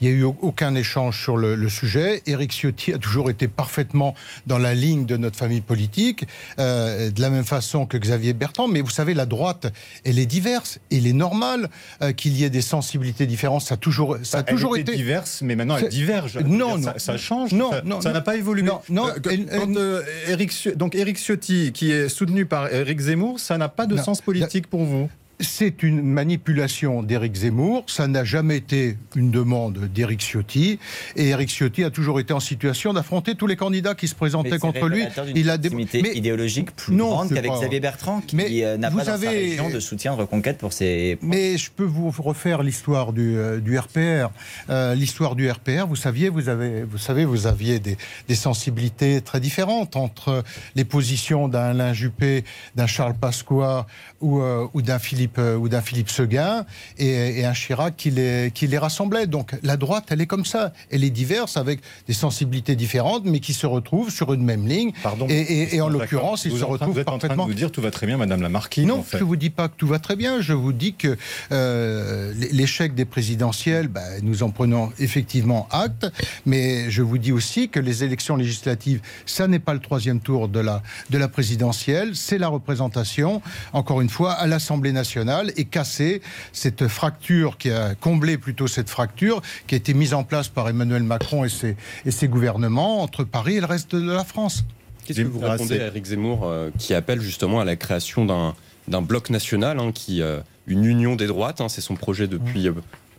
[0.00, 2.22] Il n'y a, eu aucun échange sur le, sujet.
[2.26, 4.14] Eric Ciotti a toujours été parfaitement
[4.46, 6.26] dans la ligne de notre famille politique,
[6.58, 8.68] euh, de la même façon que Xavier Bertrand.
[8.68, 9.72] Mais vous savez, la droite,
[10.04, 10.78] elle est diverse.
[10.90, 11.68] Il est normal
[12.02, 13.62] euh, qu'il y ait des sensibilités différentes.
[13.62, 16.38] Ça a toujours, ça a elle toujours été diverse, mais maintenant elle diverge.
[16.38, 17.52] Non, non, ça, change.
[17.52, 18.62] Non, non, ça n'a pas évolué.
[18.62, 19.08] Non, non.
[19.26, 23.96] Euh, Eric, donc Eric Ciotti, qui est soutenu par Eric Zemmour, ça n'a pas de
[23.96, 25.08] sens politique pour vous
[25.40, 27.84] c'est une manipulation d'Éric Zemmour.
[27.86, 30.78] Ça n'a jamais été une demande d'Éric Ciotti.
[31.16, 34.58] Et Éric Ciotti a toujours été en situation d'affronter tous les candidats qui se présentaient
[34.58, 35.04] contre lui.
[35.34, 39.18] Il a des mais idéologique plus grande qu'avec Xavier Bertrand, qui euh, n'a pas dans
[39.18, 41.18] sa région de soutien de reconquête pour ses.
[41.22, 44.30] Mais je peux vous refaire l'histoire du, euh, du, RPR.
[44.70, 47.96] Euh, l'histoire du RPR, vous saviez, vous avez, vous savez, vous aviez des,
[48.28, 50.44] des sensibilités très différentes entre
[50.74, 52.44] les positions d'un Alain Juppé,
[52.76, 53.86] d'un Charles Pasqua
[54.20, 56.64] ou, ou d'un Philippe Philippe ou d'un Philippe Seguin
[56.98, 59.26] et, un Chirac qui les, qui les rassemblait.
[59.26, 60.72] Donc la droite, elle est comme ça.
[60.90, 64.92] Elle est diverse avec des sensibilités différentes, mais qui se retrouvent sur une même ligne.
[65.02, 65.26] Pardon.
[65.28, 67.34] Et, en l'occurrence, ils se retrouvent vous êtes parfaitement.
[67.34, 68.86] En train de vous dire tout va très bien, Madame la Marquise.
[68.86, 70.40] Non, je ne vous dis pas que tout va très bien.
[70.40, 71.16] Je vous dis que
[71.52, 76.06] euh, l'échec des présidentielles, ben, nous en prenons effectivement acte.
[76.46, 80.48] Mais je vous dis aussi que les élections législatives, ça n'est pas le troisième tour
[80.48, 85.13] de la, de la présidentielle, c'est la représentation, encore une fois, à l'Assemblée nationale
[85.56, 86.22] et casser
[86.52, 90.68] cette fracture qui a comblé plutôt cette fracture qui a été mise en place par
[90.68, 94.64] Emmanuel Macron et ses, et ses gouvernements entre Paris et le reste de la France.
[95.04, 99.02] Qu'est-ce que vous répondez à Eric Zemmour euh, qui appelle justement à la création d'un
[99.02, 102.68] bloc national, hein, qui, euh, une union des droites, hein, c'est son projet depuis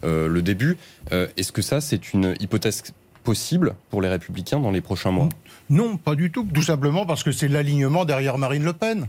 [0.03, 0.77] euh, le début.
[1.11, 2.83] Est-ce que ça, c'est une hypothèse
[3.23, 5.29] possible pour les républicains dans les prochains mois?
[5.69, 6.47] Non, pas du tout.
[6.53, 9.07] Tout simplement parce que c'est l'alignement derrière Marine Le Pen.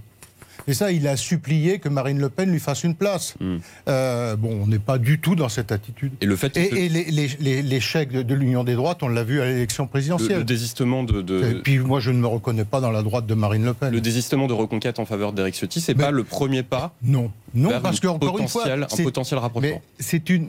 [0.69, 3.35] Et ça, il a supplié que Marine Le Pen lui fasse une place.
[3.41, 3.57] Hmm.
[3.89, 6.13] Euh, bon, on n'est pas du tout dans cette attitude.
[6.21, 10.39] Et le fait et, l'échec de, l'Union des droites, on l'a vu à l'élection présidentielle.
[10.39, 13.35] Le, désistement de, Et puis moi, je ne me reconnais pas dans la droite de
[13.35, 13.93] Marine Le Pen.
[13.93, 17.81] Le désistement de reconquête en faveur d'Éric Ciotti, c'est pas le premier pas Non, non,
[17.83, 19.83] parce qu'encore une fois, un potentiel rapprochement.
[19.99, 20.47] C'est une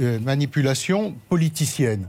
[0.00, 2.06] euh, manipulation politicienne.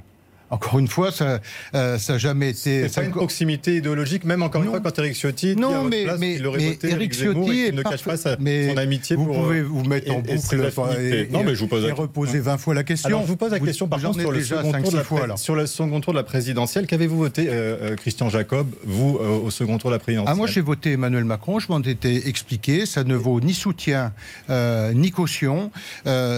[0.52, 1.40] Encore une fois, ça
[1.74, 2.88] n'a euh, jamais été.
[2.90, 6.40] C'est pas une proximité idéologique, même encore une fois, quand Eric Ciotti non, mais, mais,
[6.84, 8.38] Eric Ciotti ne cache pas son
[8.78, 12.40] amitié vous pouvez vous mettre en boucle et, non, mais je vous pose et reposer
[12.40, 13.08] 20 fois la question.
[13.08, 15.38] Alors, je vous pose la question, par contre, sur le, second tour de la, fois,
[15.38, 16.86] sur le second tour de la présidentielle.
[16.86, 20.48] Qu'avez-vous voté, euh, euh, Christian Jacob, vous, au second tour de la présidentielle ah, Moi,
[20.48, 21.60] j'ai voté Emmanuel Macron.
[21.60, 22.86] Je m'en étais expliqué.
[22.86, 24.12] Ça ne vaut ni soutien,
[24.50, 25.72] ni caution.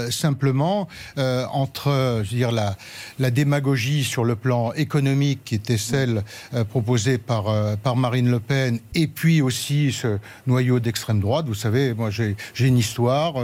[0.09, 2.75] simplement, entre je veux dire, la,
[3.19, 8.29] la démagogie sur le plan économique qui était celle euh, proposée par, euh, par Marine
[8.29, 11.45] Le Pen, et puis aussi ce noyau d'extrême droite.
[11.47, 13.35] Vous savez, moi j'ai une histoire.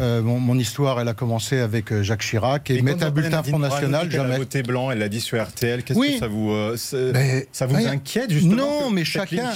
[0.00, 4.10] Euh, mon, histoire, elle a commencé avec Jacques Chirac et, mettre un bulletin Front National.
[4.10, 4.28] Jamais.
[4.28, 5.82] Elle a voté blanc, elle l'a dit sur RTL.
[5.82, 6.52] Qu'est-ce que ça vous,
[7.52, 9.52] ça vous inquiète justement Non, mais chacun.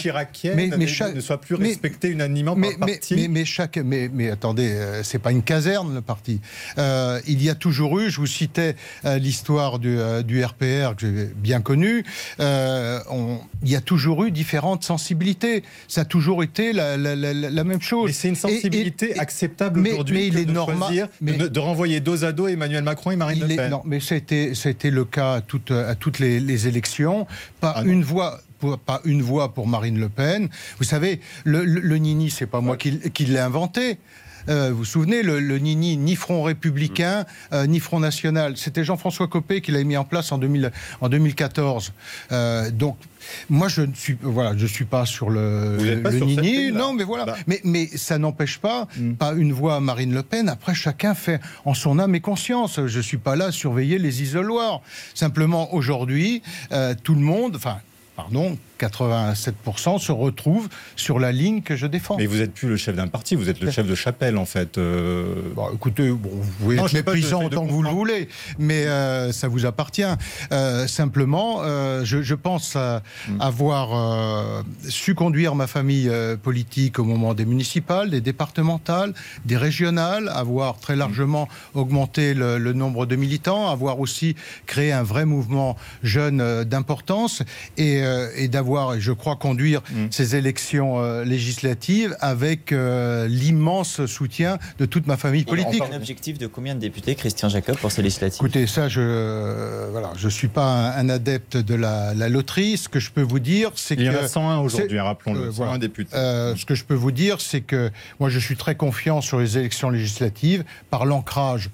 [0.54, 3.14] mais, mais ne soit plus respectée unanimement par mais, parti.
[3.14, 6.40] Mais, mais, chaque, mais, mais attendez, c'est pas une caserne le parti.
[6.78, 11.60] il y a toujours eu, je vous citais l'histoire du, du RPR que j'ai bien
[11.60, 12.04] connu,
[12.40, 13.00] euh,
[13.62, 15.62] il y a toujours eu différentes sensibilités.
[15.88, 16.96] Ça a toujours été la,
[17.64, 18.06] même chose.
[18.06, 23.10] Mais c'est une sensibilité acceptable aujourd'hui de, normal, de, renvoyer dos à dos Emmanuel Macron
[23.10, 23.70] et Marine Le Pen.
[23.70, 27.26] non, mais c'était le cas à toutes, à toutes les, élections.
[27.60, 28.40] Pas ah une voix
[28.86, 30.48] pas une voix pour Marine Le Pen.
[30.78, 33.98] Vous savez, le, le, Nini, c'est pas moi qui, qui l'ai inventé.
[34.48, 38.56] Euh, vous vous souvenez, le, Nini, ni Front républicain, euh, ni Front national.
[38.56, 41.92] C'était Jean-François Copé qui l'avait mis en place en, 2000, en 2014.
[42.32, 42.96] Euh, donc,
[43.48, 45.78] moi, je ne suis, voilà, je suis pas sur le,
[46.12, 46.70] Nini.
[46.70, 47.24] non, mais voilà.
[47.24, 47.36] Bah.
[47.46, 49.14] Mais, mais ça n'empêche pas, hmm.
[49.14, 50.48] pas une voix à Marine Le Pen.
[50.48, 52.80] Après, chacun fait en son âme et conscience.
[52.86, 54.80] Je suis pas là à surveiller les isoloirs.
[55.14, 56.42] Simplement, aujourd'hui,
[57.02, 57.78] tout le monde, enfin,
[58.14, 62.16] pardon, 87% se retrouvent sur la ligne que je défends.
[62.16, 64.44] Mais vous n'êtes plus le chef d'un parti, vous êtes le chef de chapelle en
[64.44, 64.78] fait.
[64.78, 65.34] Euh.
[65.54, 69.48] Bon, écoutez, bon, vous pouvez être méprisant autant que vous le voulez, mais euh, ça
[69.48, 70.02] vous appartient.
[70.52, 71.62] Euh, simplement,
[72.04, 73.40] je, je, pense hmm.
[73.40, 76.10] avoir su conduire ma famille
[76.42, 82.72] politique au moment des municipales, des départementales, des régionales, avoir très largement augmenté le, le
[82.72, 84.36] nombre de militants, avoir aussi
[84.66, 87.42] créé un vrai mouvement jeune d'importance
[87.78, 88.02] et,
[88.36, 90.06] et d'avoir et je crois, conduire mm.
[90.10, 95.82] ces élections euh, législatives avec euh, l'immense soutien de toute ma famille politique.
[95.92, 98.40] Un objectif de combien de députés, Christian Jacob, pour ces législatives?
[98.40, 102.76] Écoutez, ça, je euh, voilà, je suis pas un, adepte de la, loterie.
[102.76, 104.02] Ce que je peux vous dire, c'est que...
[104.02, 106.10] Il y en a 101 aujourd'hui, rappelons-le, 101 députés.
[106.12, 109.58] ce que je peux vous dire, c'est que moi, je suis très confiant sur les
[109.58, 111.70] élections législatives par l'ancrage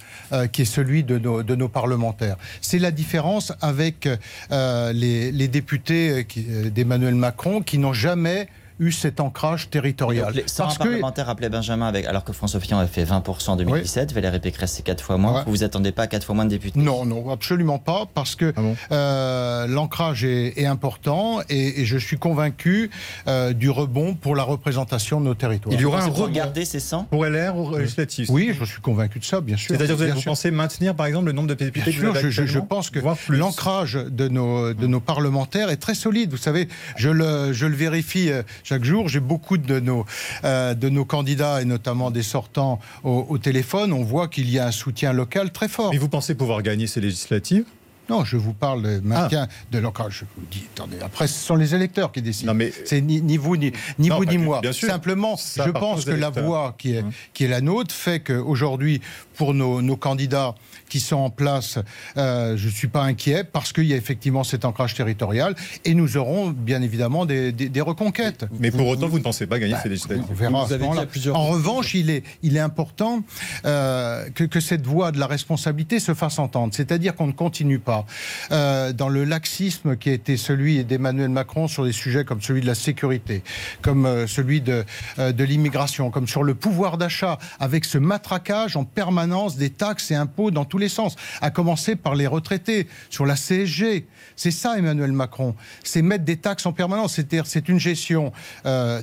[0.52, 2.37] qui est celui de nos, de nos parlementaires.
[2.61, 4.09] C'est la différence avec
[4.50, 8.48] les, les, députés qui, des Emmanuel Macron qui n'ont jamais
[8.82, 10.32] eu cet ancrage territorial.
[10.34, 14.12] les 100 parlementaires appelé Benjamin, avec, alors que François Fillon a fait 20% en 2017,
[14.12, 15.44] Valérie Pécresse c'est 4 fois moins.
[15.44, 16.78] Vous vous attendez pas à 4 fois moins de députés?
[16.78, 18.60] Non, non, absolument pas, parce que ah
[18.92, 22.90] euh, l'ancrage est, important et, je suis convaincu
[23.26, 25.74] euh, du rebond pour la représentation de nos territoires.
[25.74, 28.28] Il y aura un rebond garder ces 100 Pour LR ou législatif?
[28.30, 29.74] Oui, je suis convaincu de ça, bien sûr.
[29.74, 32.58] C'est-à-dire que vous, pensez maintenir, par exemple, le nombre de députés bien sûr, je, je,
[32.58, 36.30] pense que l'ancrage de nos, de nos parlementaires est très solide.
[36.30, 38.42] Vous savez, je le, je le vérifie euh,
[38.72, 39.06] chaque jour.
[39.06, 40.06] J'ai beaucoup de nos,
[40.44, 43.92] euh, de nos candidats, et notamment des sortants, au, téléphone.
[43.92, 45.92] On voit qu'il y a un soutien local très fort.
[45.92, 47.66] Et vous pensez pouvoir gagner ces législatives?
[48.12, 50.11] Non, je vous parle de maintien de l'encadrement.
[50.11, 52.53] Je vous dis, attendez, après, ce sont les électeurs qui décident.
[52.53, 54.61] Non, mais- C'est ni, ni vous ni, ni, Non, vous, pas ni que- moi.
[54.61, 54.88] bien sûr.
[54.88, 57.11] Simplement, Ça je pense que la voie qui est, Hum.
[57.33, 59.01] qui est la nôtre fait qu'aujourd'hui,
[59.37, 60.55] pour nos, nos candidats
[60.90, 61.79] qui sont en place,
[62.18, 65.55] euh, je ne suis pas inquiet parce qu'il y a effectivement cet ancrage territorial
[65.87, 68.44] et nous aurons bien évidemment des, des- des reconquêtes.
[68.61, 70.25] Mais pour autant, vous ne pensez pas gagner ces législatives.
[70.31, 73.22] On verra Vous avez dit plusieurs En revanche, il est, il est important
[73.64, 76.75] euh, que, que cette voie de la responsabilité se fasse entendre.
[76.75, 78.01] C'est-à-dire qu'on ne continue pas
[78.50, 82.60] euh, dans le laxisme qui a été celui d'Emmanuel Macron sur des sujets comme celui
[82.60, 83.42] de la sécurité,
[83.80, 84.84] comme euh, celui de,
[85.18, 90.10] euh, de l'immigration, comme sur le pouvoir d'achat, avec ce matraquage en permanence des taxes
[90.10, 94.06] et impôts dans tous les sens, à commencer par les retraités, sur la CSG.
[94.36, 95.54] C'est ça, Emmanuel Macron.
[95.84, 97.14] C'est mettre des taxes en permanence.
[97.14, 98.32] C'est-à-dire, c'est une gestion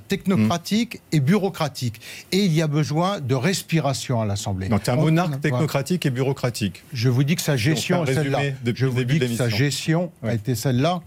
[0.07, 2.01] technocratique et bureaucratique.
[2.31, 4.69] Et il y a besoin de respiration à l'Assemblée.
[4.69, 6.83] Donc, un On- monarque technocratique et bureaucratique.
[6.93, 8.39] Je vous dis que sa gestion est un celle-là.
[8.79, 11.01] Je vous dis que sa gestion a été celle-là.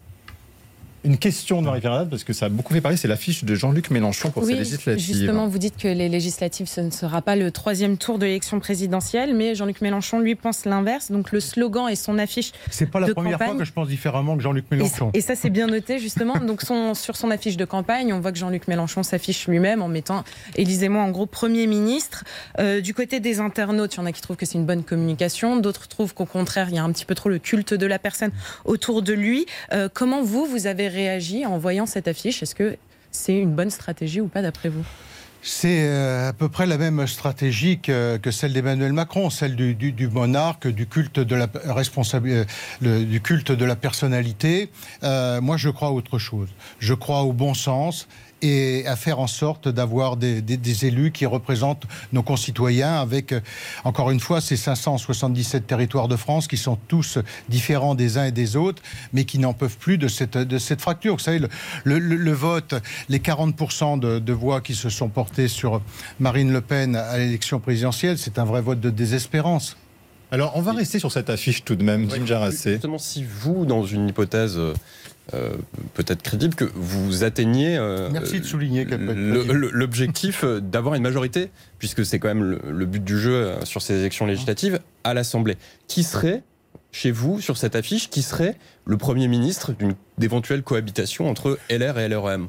[1.04, 3.90] Une question de Marie-Pierre parce que ça a beaucoup fait parler, c'est l'affiche de Jean-Luc
[3.90, 5.04] Mélenchon pour ces Oui, législatives.
[5.04, 8.60] justement, vous dites que les législatives, ce ne sera pas le troisième tour de l'élection
[8.60, 11.10] présidentielle, mais Jean-Luc Mélenchon, lui, pense l'inverse.
[11.10, 13.48] Donc le slogan et son affiche C'est pas la de première campagne.
[13.48, 15.10] fois que je pense différemment que Jean-Luc Et, Mélenchon.
[15.12, 16.38] et ça, c'est bien noté, justement.
[16.38, 19.88] Donc, son- sur son affiche de campagne, on voit que Jean-Luc Mélenchon s'affiche lui-même en
[19.88, 20.22] mettant
[20.56, 22.22] Élisez-moi en gros Premier ministre.
[22.60, 24.84] Euh, du côté des internautes, il y en a qui trouvent que c'est une bonne
[24.84, 27.86] communication, d'autres trouvent qu'au contraire, il y a un petit peu trop le culte de
[27.86, 28.30] la personne
[28.64, 29.46] autour de lui.
[29.72, 32.76] Euh, comment vous, vous avez réagi en voyant cette affiche Est-ce que
[33.10, 34.84] c'est une bonne stratégie ou pas, d'après vous?
[35.44, 40.68] C'est euh, à peu près la même stratégie que, celle d'Emmanuel Macron, celle du, monarque,
[40.68, 42.46] du culte de la responsabilité,
[42.80, 44.70] du culte de la personnalité.
[45.02, 46.48] Euh, moi, je crois à autre chose.
[46.78, 48.06] Je crois au bon sens
[48.42, 53.32] et à faire en sorte d'avoir des, des- des élus qui représentent nos concitoyens avec,
[53.32, 53.40] euh,
[53.84, 58.32] encore une fois, ces 577 territoires de France qui sont tous différents des uns et
[58.32, 61.14] des autres, mais qui n'en peuvent plus de cette, de cette fracture.
[61.14, 61.48] Vous savez, le,
[61.84, 62.74] le- le- le vote,
[63.08, 65.80] les 40% de, de voix qui se sont portées sur
[66.20, 69.76] Marine Le Pen à l'élection présidentielle, c'est un vrai vote de désespérance.
[70.30, 72.72] Alors, on va rester sur cette affiche tout de même, Jim Jarassé.
[72.72, 74.58] Justement, si vous, dans une hypothèse
[75.34, 75.52] euh,
[75.94, 82.04] peut-être crédible, que vous atteigniez euh, Merci de souligner l'objectif euh, d'avoir une majorité, puisque
[82.04, 85.56] c'est quand même le, le but du jeu sur ces élections législatives, à l'Assemblée.
[85.86, 86.42] Qui serait,
[86.90, 91.98] chez vous, sur cette affiche, qui serait le Premier ministre d'une d'éventuelle cohabitation entre LR
[91.98, 92.48] et LREM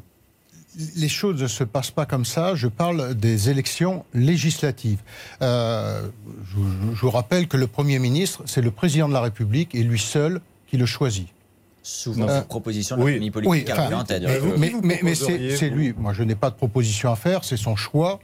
[0.96, 2.56] les choses ne se passent pas comme ça.
[2.56, 5.00] Je parle des élections législatives.
[5.42, 6.08] Euh,
[6.46, 9.84] je, je vous rappelle que le Premier ministre, c'est le président de la République et
[9.84, 11.28] lui seul qui le choisit.
[11.84, 15.00] Souvent, Euh, proposition de la oui, famille politique enfin, mais que- vous- Mais, vous mais-
[15.04, 15.94] mais proposeriez, c'est lui.
[15.98, 17.44] Moi, je n'ai pas de proposition à faire.
[17.44, 18.20] C'est son choix.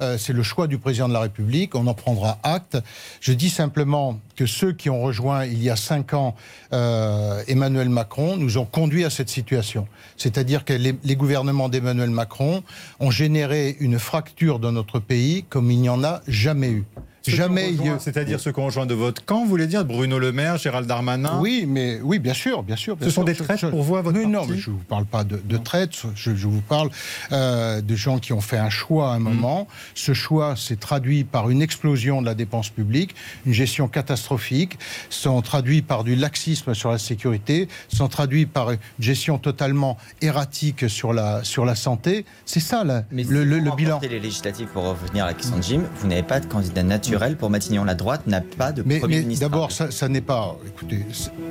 [0.00, 1.76] Euh, c'est le choix du président de la République.
[1.76, 2.76] On en prendra acte.
[3.20, 6.34] Je dis simplement que ceux qui ont rejoint il y a cinq ans
[6.72, 9.86] euh, Emmanuel Macron nous ont conduit à cette situation.
[10.16, 12.64] C'est-à-dire que les, les gouvernements d'Emmanuel Macron
[12.98, 16.84] ont généré une fracture dans notre pays comme il n'y en a jamais eu.
[17.26, 20.58] Jamais C'est-à-dire ceux qui ont rejoint de votre camp, vous voulez dire Bruno Le Maire,
[20.58, 22.96] Gérald Darmanin Oui, mais oui, bien sûr, bien sûr.
[22.96, 24.76] bien Ce sont des traites je- pour vous à votre Mais non, mais je ne
[24.76, 25.92] vous parle pas de, de traites.
[26.14, 26.90] Je, je vous parle
[27.32, 29.66] euh, de gens qui ont fait un choix à un moment.
[29.94, 33.14] Ce choix s'est traduit par une explosion de la dépense publique,
[33.46, 34.78] une gestion catastrophique,
[35.10, 40.88] sont traduits par du laxisme sur la sécurité, sont traduits par une gestion totalement erratique
[40.90, 42.24] sur la sur la santé.
[42.44, 44.00] C'est ça là, Mais le, si le- vous le bilan.
[44.02, 47.13] les législatives, pour revenir à la question de Jim, vous n'avez pas de candidat naturel
[47.38, 47.84] pour Matignon.
[47.84, 49.48] La droite n'a pas de Mais, Premier mais ministre.
[49.48, 50.56] d'abord, ça, ça n'est pas.
[50.66, 51.04] Écoutez,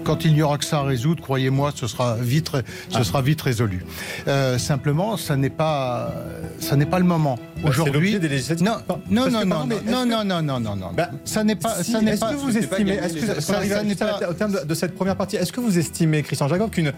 [0.03, 2.49] quand il n'y aura que ça à résoudre, croyez-moi, ce sera vite,
[2.89, 3.03] ce Ah.
[3.03, 3.85] sera vite résolu.
[4.27, 6.13] Euh, simplement, ça n'est pas,
[6.59, 7.35] ça n'est pas le moment.
[7.37, 8.65] Bah, c'est Aujourd'hui, l'objet des législatives.
[8.65, 8.77] non,
[9.09, 10.91] non, non, non, non, non, non, non, non, non, non.
[10.95, 12.31] Bah, Ça n'est pas, Si, ça n'est est-ce pas.
[12.31, 14.95] que vous estimez, est-ce que, qu'on arrive Ça n'est pas- au terme de, de cette
[14.95, 16.91] première partie, est-ce que vous estimez, Christian Jacob, qu'une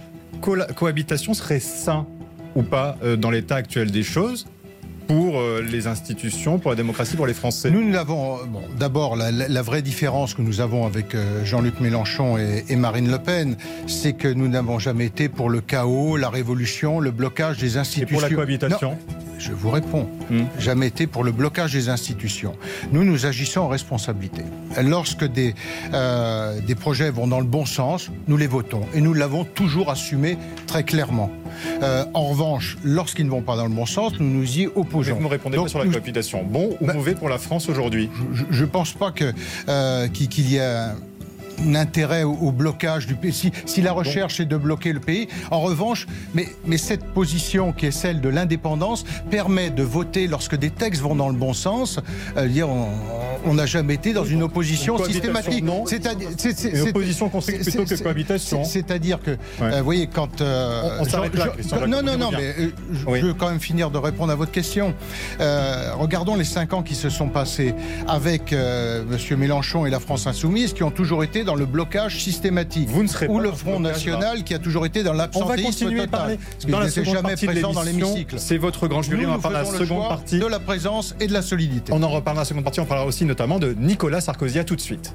[0.76, 2.06] cohabitation serait sain
[2.56, 4.46] ou pas euh, dans l'état actuel des choses
[5.08, 8.38] pour euh, les institutions, pour la démocratie, pour les Français Nous, nous l'avons.
[8.48, 13.10] Bon, d'abord, la, vraie différence que nous avons avec euh, Jean-Luc Mélenchon et, et Marine
[13.10, 13.56] Le Pen,
[13.88, 17.80] c'est que nous n'avons jamais été pour le chaos, la révolution, le blocage des Et
[17.80, 18.18] institutions.
[18.20, 18.98] pour la cohabitation Non,
[19.40, 20.08] je vous réponds.
[20.30, 20.44] Hmm.
[20.60, 22.56] Jamais été pour le blocage des institutions.
[22.92, 24.42] Nous, nous agissons en responsabilité.
[24.84, 25.56] Lorsque des,
[25.94, 28.82] euh, des projets vont dans le bon sens, nous les votons.
[28.94, 30.38] Et nous l'avons toujours assumé
[30.68, 31.32] très clairement.
[31.82, 34.72] Euh, en revanche, lorsqu'ils ne vont pas dans le bon sens, nous nous y Mais
[34.76, 35.16] opposons.
[35.16, 36.44] vous me répondez Donc, pas sur la nous- cohabitation.
[36.44, 38.10] Bon ou Bah- mauvais pour la France aujourd'hui
[38.52, 39.12] je ne pense pas
[39.70, 40.96] euh, qu'il y un
[41.76, 43.34] intérêt au, au blocage du pays.
[43.34, 47.72] Si, si la recherche est de bloquer le pays, en revanche, mais, mais cette position
[47.74, 51.54] qui est celle de l'indépendance permet de voter lorsque des textes vont dans le bon
[51.54, 52.00] sens.
[52.38, 52.88] Euh, dire, on,
[53.46, 55.64] on n'a jamais été dans une opposition systématique.
[55.64, 55.86] non.
[55.86, 56.30] C'est-à-dire,
[56.88, 58.64] opposition construite plutôt que cohabitation.
[58.64, 60.42] c'est- C'est-à-dire que, euh, vous voyez, quand.
[60.42, 61.48] euh, On- s'arrête là,
[61.88, 63.20] non, non, non, mais euh, je Oui.
[63.22, 64.94] je veux quand même finir de répondre à votre question.
[65.40, 67.74] Euh, regardons les cinq ans qui se sont passés
[68.08, 69.38] avec euh, M.
[69.40, 72.90] Mélenchon et la France Insoumise, qui ont toujours été dans le blocage systématique.
[72.90, 73.80] Vous ne serez Ou pas le Front.
[73.80, 76.20] National, qui a toujours été dans On va l'absentéisme continuer à total.
[76.20, 78.08] parler Parce dans la n'était seconde jamais partie de présent dans l'émission.
[78.10, 78.36] l'hémicycle.
[78.40, 80.40] C'est votre grand jury, Nous, on va parler de la seconde choix partie.
[80.40, 81.94] de la présence et de la solidité.
[81.94, 82.80] On en reparle dans la seconde partie.
[82.82, 84.60] On parlera aussi notamment de Nicolas Sarkozy.
[84.60, 85.14] À tout de suite.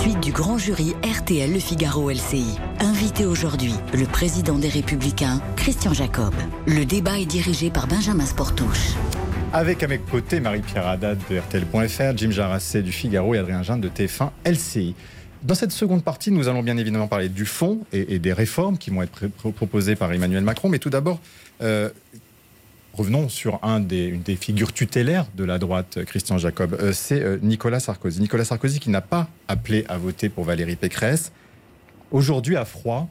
[0.00, 2.44] Suite du grand jury RTL Le Figaro LCI.
[2.80, 6.34] Invité aujourd'hui, le président des Républicains, Christian Jacob.
[6.66, 8.90] Le débat est dirigé par Benjamin Sportouche.
[9.54, 13.80] Avec à mes côtés Marie-Pierre Haddad de RTL.fr, Jim Jarassé du Figaro et Adrien Jeanne
[13.80, 14.94] de TF1 LCI.
[15.42, 18.90] Dans cette seconde partie, nous allons bien évidemment parler du fond et, des réformes qui
[18.90, 20.68] vont être proposées par Emmanuel Macron.
[20.68, 21.18] Mais tout d'abord,
[21.62, 21.88] euh,
[22.92, 26.76] revenons sur un des, une des figures tutélaires de la droite, Christian Jacob.
[26.78, 28.20] Euh, C'est euh, Nicolas Sarkozy.
[28.20, 31.32] Nicolas Sarkozy qui n'a pas appelé à voter pour Valérie Pécresse.
[32.10, 33.08] Aujourd'hui, à froid,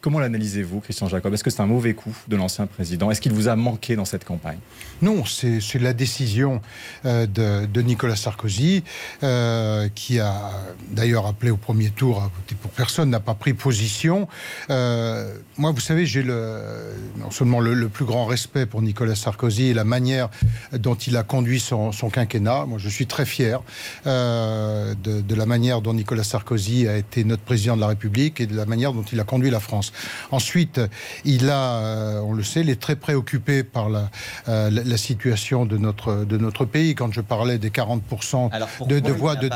[0.00, 1.32] comment l'analysez-vous, Christian Jacob?
[1.34, 3.10] Est-ce que c'est un mauvais coup de l'ancien président?
[3.10, 4.58] Est-ce qu'il vous a manqué dans cette campagne?
[5.02, 6.60] Non, c'est la décision
[7.04, 8.82] euh, de, Nicolas Sarkozy,
[9.22, 10.50] euh, qui a
[10.90, 14.28] d'ailleurs appelé au premier tour à voter pour personne, n'a pas pris position.
[14.70, 19.74] Euh, moi, vous savez, j'ai non seulement le, plus grand respect pour Nicolas Sarkozy et
[19.74, 20.28] la manière
[20.72, 22.66] dont il a conduit son, quinquennat.
[22.66, 23.62] Moi, je suis très fier
[24.04, 28.56] de la manière dont Nicolas Sarkozy a été notre président de la République et de
[28.56, 29.87] la manière dont il a conduit la France.
[30.30, 30.80] Ensuite,
[31.24, 34.10] il a, euh, on le sait, il est très préoccupé par la,
[34.48, 36.94] euh, la, la situation de notre, de notre pays.
[36.94, 39.48] Quand je parlais des 40% Alors, pourquoi de, de voix de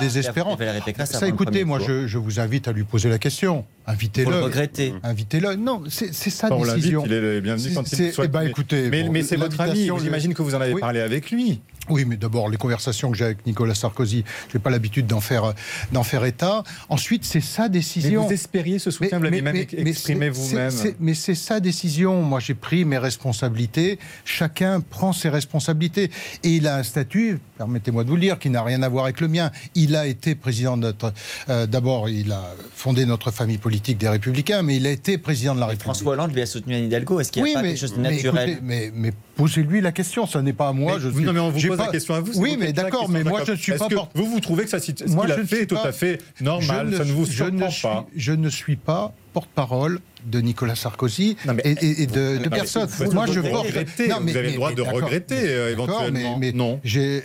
[0.85, 3.65] Pécresse ça écoutez, moi je vous invite à lui poser la question.
[3.85, 4.41] Vous le Invitez-le.
[4.43, 4.95] regrettez.
[5.03, 5.55] Invitez-le.
[5.57, 7.03] Non, c'est sa décision.
[7.07, 8.15] il est bienvenu quand il souhaite.
[8.25, 10.75] eh ben, Mais- écoutez, mais, bon, mais c'est votre ami, j'imagine que vous en avez
[10.75, 10.81] Oui.
[10.81, 11.61] parlé avec lui.
[11.89, 15.19] Oui, mais d'abord, les conversations que j'ai avec Nicolas Sarkozy, je n'ai pas l'habitude d'en
[15.21, 15.53] faire,
[15.91, 16.63] d'en faire état.
[16.89, 18.25] Ensuite, c'est sa Mais décision.
[18.25, 20.71] vous espériez ce soutien, vous l'avez même exprimé vous-même.
[21.01, 22.23] Mais c'est sa décision.
[22.23, 23.99] Moi, j'ai pris mes responsabilités.
[24.25, 26.13] Chacun prend ses responsabilités.
[26.45, 29.05] Et il a un statut, permettez-moi de vous le dire, qui n'a rien à voir
[29.05, 29.51] avec le mien.
[29.75, 31.13] Il a été président de notre.
[31.49, 35.55] euh, D'abord, il a fondé notre famille politique des Républicains, mais il a été président
[35.55, 35.83] de la République.
[35.85, 37.21] François Hollande lui a soutenu Anne Hidalgo.
[37.21, 38.49] Est-ce qu'il n'y a pas quelque chose de mais naturel?
[38.51, 40.95] écoutez, mais, mais posez-lui la question, ça n'est pas à moi.
[40.95, 42.33] Mais je vous- suis- non, mais on vous pose pas- la question à vous.
[42.35, 44.65] c'est Oui, mais d'accord, mais moi je ne suis Est-ce pas que Vous, vous trouvez
[44.65, 46.19] que ça, ce Moi, qu'il je a ne fait suis est tout pas- à fait
[46.41, 51.37] normal, je ça ne vous surprend pas Je ne suis pas porte-parole de Nicolas Sarkozy
[51.47, 52.89] Non, mais- et, et- et de, Non, mais personne.
[53.13, 56.39] Moi, je vous porte- regretter, Non, vous avez le droit de regretter, mais- euh, éventuellement.
[56.39, 56.81] mais- mais Non.
[56.85, 57.23] J'ai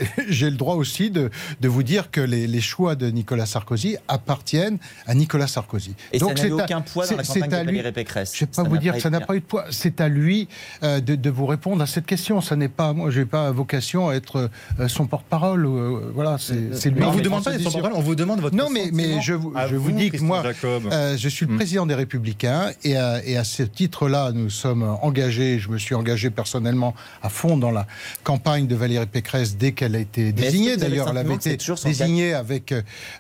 [0.50, 1.30] le droit aussi de,
[1.62, 5.96] de vous dire que les, les choix de Nicolas Sarkozy appartiennent à Nicolas Sarkozy.
[6.12, 8.34] Et ça Donc, c'est à- aucun poids dans la campagne à de lui- Pécresse.
[8.36, 9.66] je ne vais pas vous dire que ça n'a pas eu de poids.
[9.72, 10.48] C'est à lui
[10.84, 12.42] euh, de, de vous répondre à cette question.
[12.42, 13.10] Ça n'est pas moi.
[13.12, 15.66] J'ai pas vocation à être euh, son porte-parole.
[15.66, 16.56] euh, voilà, c'est
[16.90, 17.00] lui.
[17.00, 17.72] Mais on qui vous demande pas décisions.
[17.72, 20.44] porte-parole, on vous demande votre Non, mais, mais je, vous- je vous dis que moi,
[21.16, 21.56] je suis le Hmm.
[21.58, 25.96] président des Républicains et à, et à ce titre-là, nous sommes engagés, je me suis
[25.96, 27.86] engagé personnellement à fond dans la
[28.24, 30.78] campagne de Valérie Pécresse dès qu'elle a été désignée.
[30.78, 32.74] D'ailleurs, elle avait été désignée avec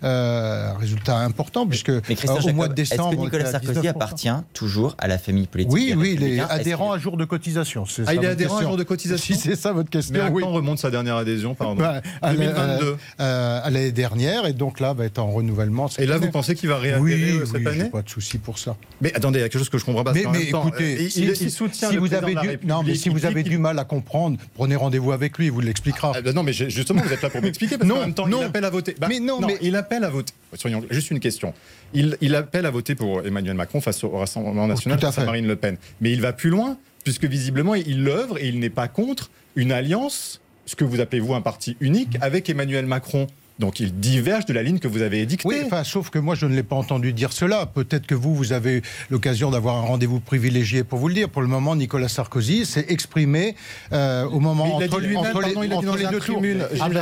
[0.04, 3.10] euh, un résultat important, puisque Mais euh, au Jacob, mois de décembre.
[3.10, 3.88] Est-ce que on Nicolas Sarkozy 19%.
[3.90, 7.26] appartient toujours à la famille politique Oui, oui, il est Est-ce adhérent à jour de
[7.26, 7.84] cotisation.
[8.06, 8.70] Ah, il est adhérent à question.
[8.70, 10.42] jour de cotisation Si c'est ça votre question, Mais à oui.
[10.44, 12.98] quand remonte sa dernière adhésion, pardon Bah, à la- 2022.
[13.20, 15.88] euh, à l'année dernière, et donc là, va être en renouvellement.
[15.98, 16.26] Et là, année.
[16.26, 18.60] vous pensez qu'il va réadhérer oui, euh, oui, cette j'ai année pas de souci pour
[18.60, 18.76] ça.
[19.02, 20.14] Mais attendez, quelque chose que je comprends pas.
[20.14, 22.96] Mais, temps, écoutez, euh, il, si, il- soutient si le vous avez du, non, mais
[22.96, 26.14] si vous avez du mal à comprendre, prenez rendez-vous avec lui, il vous l'expliquera.
[26.16, 28.42] Ah, bah non, mais justement, vous êtes là pour m'expliquer parce qu'en même temps, non.
[28.42, 28.96] il appelle à voter.
[29.00, 30.34] Bah, Mais non, mais- il appelle à voter.
[30.54, 31.54] Soyons juste une question.
[31.94, 35.26] Il, il appelle à voter pour Emmanuel Macron face au Rassemblement national, face à.
[35.26, 35.78] Marine Le Pen.
[36.02, 39.72] Mais il va plus loin, puisque visiblement, il l'œuvre et il n'est pas contre une
[39.72, 43.28] alliance, ce que vous appelez vous un parti unique, avec Emmanuel Macron.
[43.60, 45.48] Donc il diverge de la ligne que vous avez édictée.
[45.48, 47.66] Oui, enfin, sauf que moi, je ne l'ai pas entendu dire cela.
[47.66, 51.28] Peut-être que vous, vous avez eu l'occasion d'avoir un rendez-vous privilégié pour vous le dire.
[51.30, 53.56] Pour le moment, Nicolas Sarkozy s'est exprimé
[53.94, 56.12] euh, au moment Mais entre, dit lui-même, entre pardon, il les, entre dans les un
[56.12, 56.36] deux tours.
[56.38, 56.66] tribune.
[56.80, 56.86] Ah.
[56.86, 57.00] Attendez,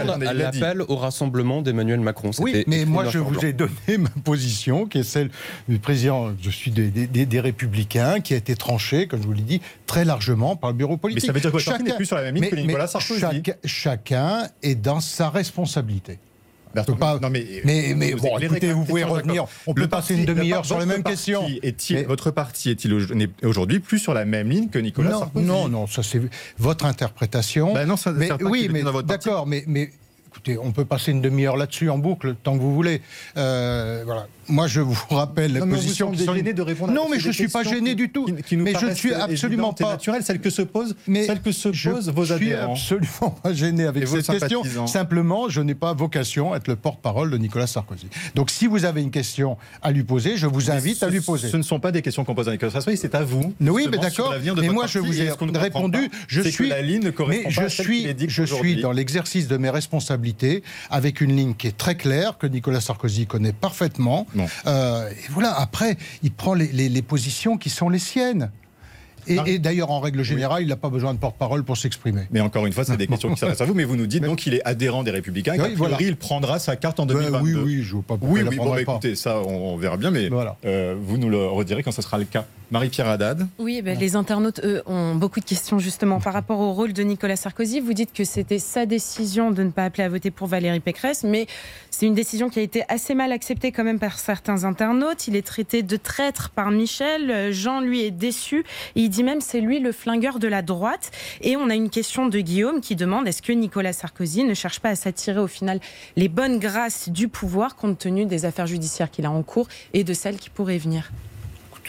[0.00, 0.58] à attendez, il l'a dit.
[0.60, 2.30] l'appel au rassemblement d'Emmanuel Macron.
[2.40, 5.30] Oui, mais moi je vous ai donné ma position, qui est celle
[5.68, 6.30] du président.
[6.42, 9.42] Je suis des, des- des- des Républicains, qui a été tranchée, comme je vous l'ai
[9.42, 11.26] dit, très largement par le bureau Mais politique.
[11.26, 13.00] ça veut dire que parti n'est plus sur la même ligne mais- que Nicolas mais
[13.00, 13.42] Sarkozy.
[13.64, 16.18] chacun est dans sa responsabilité.
[16.74, 19.44] Bertrand, peut pas- non, mais, Mais, mais vous bon, écoutez, vous pouvez revenir.
[19.66, 21.42] On peut Le passer une demi-heure sur la même parti question.
[21.90, 22.94] Mais- Votre parti est-il
[23.42, 26.22] aujourd'hui plus sur la même ligne que Nicolas non, Sarkozy non, non, ça c'est
[26.58, 27.74] votre interprétation.
[27.74, 29.90] Ben non, ça- mais, oui, mais d'accord, mais, mais
[30.32, 33.02] Écoutez, on peut passer une demi-heure là-dessus en boucle, tant que vous voulez.
[33.36, 34.28] Euh, voilà.
[34.48, 36.34] Moi, je vous rappelle la Non, mais position vous sont...
[36.34, 38.24] gêné de répondre à Non, mais je suis pas gêné qui- du tout.
[38.26, 39.90] qui- qui nous mais je paraissent suis absolument pas.
[39.92, 42.72] naturelles, celles que se posent, Mais celles que se je posent vos suis adhérents.
[42.72, 44.62] absolument pas gêné avec cette question.
[44.86, 48.06] Simplement, je n'ai pas vocation à être le porte-parole de Nicolas Sarkozy.
[48.36, 51.48] Donc, si vous avez une question à lui poser, je vous invite à lui poser.
[51.48, 53.52] Ce ne sont pas des questions qu'on pose à Nicolas Sarkozy, c'est à vous.
[53.60, 54.34] Oui, mais d'accord.
[54.56, 56.08] Mais moi, je vous ai ne répondu.
[56.28, 56.68] Je suis.
[56.68, 59.70] la ligne ne correspond mais pas je celle suis, je suis dans l'exercice de mes
[59.70, 60.19] responsabilités
[60.90, 64.26] avec une ligne qui est très claire que Nicolas Sarkozy connaît parfaitement.
[64.34, 64.46] Bon.
[64.66, 65.58] Euh, et voilà.
[65.58, 68.50] Après, il prend les, les- les positions qui sont les siennes.
[69.26, 72.22] Et, et d'ailleurs, en règle générale, il n'a pas besoin de porte-parole pour s'exprimer.
[72.30, 73.74] Mais encore une fois, c'est des questions qui s'adressent à vous.
[73.74, 75.54] Mais vous nous dites donc qu'il est adhérent des Républicains.
[75.58, 75.98] Oui, voilà.
[76.00, 77.44] il prendra sa carte en Ben 2022.
[77.44, 79.98] oui, oui, je ne vois pas Oui, oui, bon, bah, écoutez, ça, on, on verra
[79.98, 80.56] bien, mais Voilà.
[80.64, 82.46] euh, vous nous le redirez quand ce sera le cas.
[82.70, 86.72] Marie-Pierre Haddad, Oui, ben, les internautes, eux, ont beaucoup de questions justement par rapport au
[86.72, 87.80] rôle de Nicolas Sarkozy.
[87.80, 91.24] Vous dites que c'était sa décision de ne pas appeler à voter pour Valérie Pécresse,
[91.24, 91.48] mais
[91.90, 95.26] c'est une décision qui a été assez mal acceptée quand même par certains internautes.
[95.26, 97.52] Il est traité de traître par Michel.
[97.52, 98.64] Jean, lui, est déçu.
[98.94, 101.10] Et il dit même c'est lui le flingueur de la droite.
[101.40, 104.78] Et on a une question de Guillaume qui demande est-ce que Nicolas Sarkozy ne cherche
[104.78, 105.80] pas à s'attirer au final
[106.14, 110.04] les bonnes grâces du pouvoir compte tenu des affaires judiciaires qu'il a en cours et
[110.04, 111.10] de celles qui pourraient venir?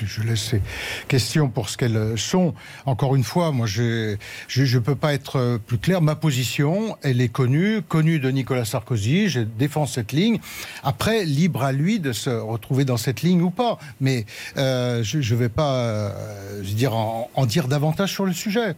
[0.06, 0.62] Je laisse ces
[1.08, 2.54] questions pour ce qu'elles sont.
[2.86, 4.18] Encore une fois, moi, je
[4.50, 6.02] ne peux pas être euh, plus clair.
[6.02, 9.30] Ma position, elle est connue, connue de Nicolas Sarkozy.
[9.30, 10.40] Je défends cette ligne.
[10.84, 13.78] Après, libre à lui de se retrouver dans cette ligne ou pas.
[14.00, 14.26] Mais
[14.58, 18.76] euh, je ne vais pas euh, dire, en, en dire davantage sur le sujet.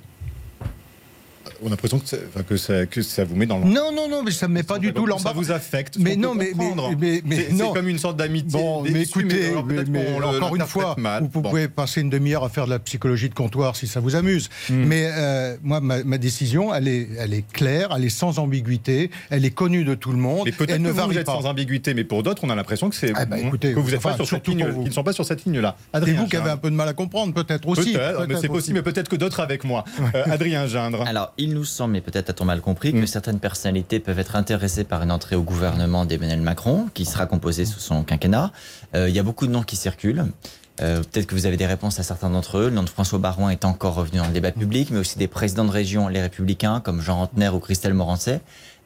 [1.63, 3.65] On a l'impression que, c'est- enfin, que, ça, que ça vous met dans le.
[3.65, 5.33] Non, non, non, mais ça ne met pas du tout Ça l'embarras.
[5.35, 5.97] vous affecte.
[5.97, 6.91] Mais non, mais- mais- comprendre.
[6.99, 7.67] mais- mais c'est, non.
[7.73, 8.59] c'est comme une sorte d'amitié.
[8.59, 11.23] Bon, mais écoutez, encore une fois, mal.
[11.23, 11.49] vous Bon.
[11.49, 14.49] pouvez passer une demi-heure à faire de la psychologie de comptoir si ça vous amuse.
[14.69, 14.83] Hmm.
[14.85, 19.09] Mais euh, moi, ma, ma décision, elle est, elle est claire, elle est sans ambiguïté,
[19.29, 20.43] elle est connue de tout le monde.
[20.45, 21.33] Mais peut-être elle que ne vous, êtes pas.
[21.33, 23.93] sans ambiguïté, mais pour d'autres, on a l'impression que c'est Ah bah, que écoutez, vous
[23.93, 25.75] êtes pas sur cette ligne, qu'ils ne sont pas sur cette ligne-là.
[25.93, 27.93] Adrien vous qui avez un peu de mal à comprendre, peut-être aussi.
[27.93, 29.83] Peut-être, mais peut-être c'est possible, mais peut-être que d'autres avec moi.
[30.15, 31.03] Euh, Adrien Gindre.
[31.07, 33.01] Alors, il nous semble, mais peut-être a-t-on mal compris, Mm.
[33.01, 37.25] que certaines personnalités peuvent être intéressées par une entrée au gouvernement d'Emmanuel Macron, qui sera
[37.25, 38.51] composé sous son quinquennat.
[38.95, 40.25] Euh, il y a beaucoup de noms qui circulent.
[40.81, 42.65] Euh, peut-être que vous avez des réponses à certains d'entre eux.
[42.69, 45.27] Le nom de François Barouin est encore revenu dans le débat public, mais aussi des
[45.27, 48.41] présidents de région, les Républicains, comme Jean Rantner ou Christelle Morancet.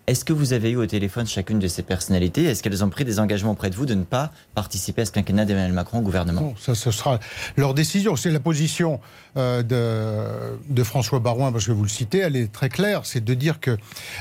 [0.08, 2.46] Est-ce que vous avez eu au téléphone chacune de ces personnalités?
[2.46, 5.12] Est-ce qu'elles ont pris des engagements auprès de vous de ne pas participer à ce
[5.12, 6.56] quinquennat d'Emmanuel Macron au gouvernement?
[6.58, 7.20] Ça, ce sera
[7.58, 8.16] leur décision.
[8.16, 9.02] C'est la position
[9.36, 13.06] euh, de, de François Barouin, parce que vous le citez, elle est très claire.
[13.06, 13.78] C'est de dire que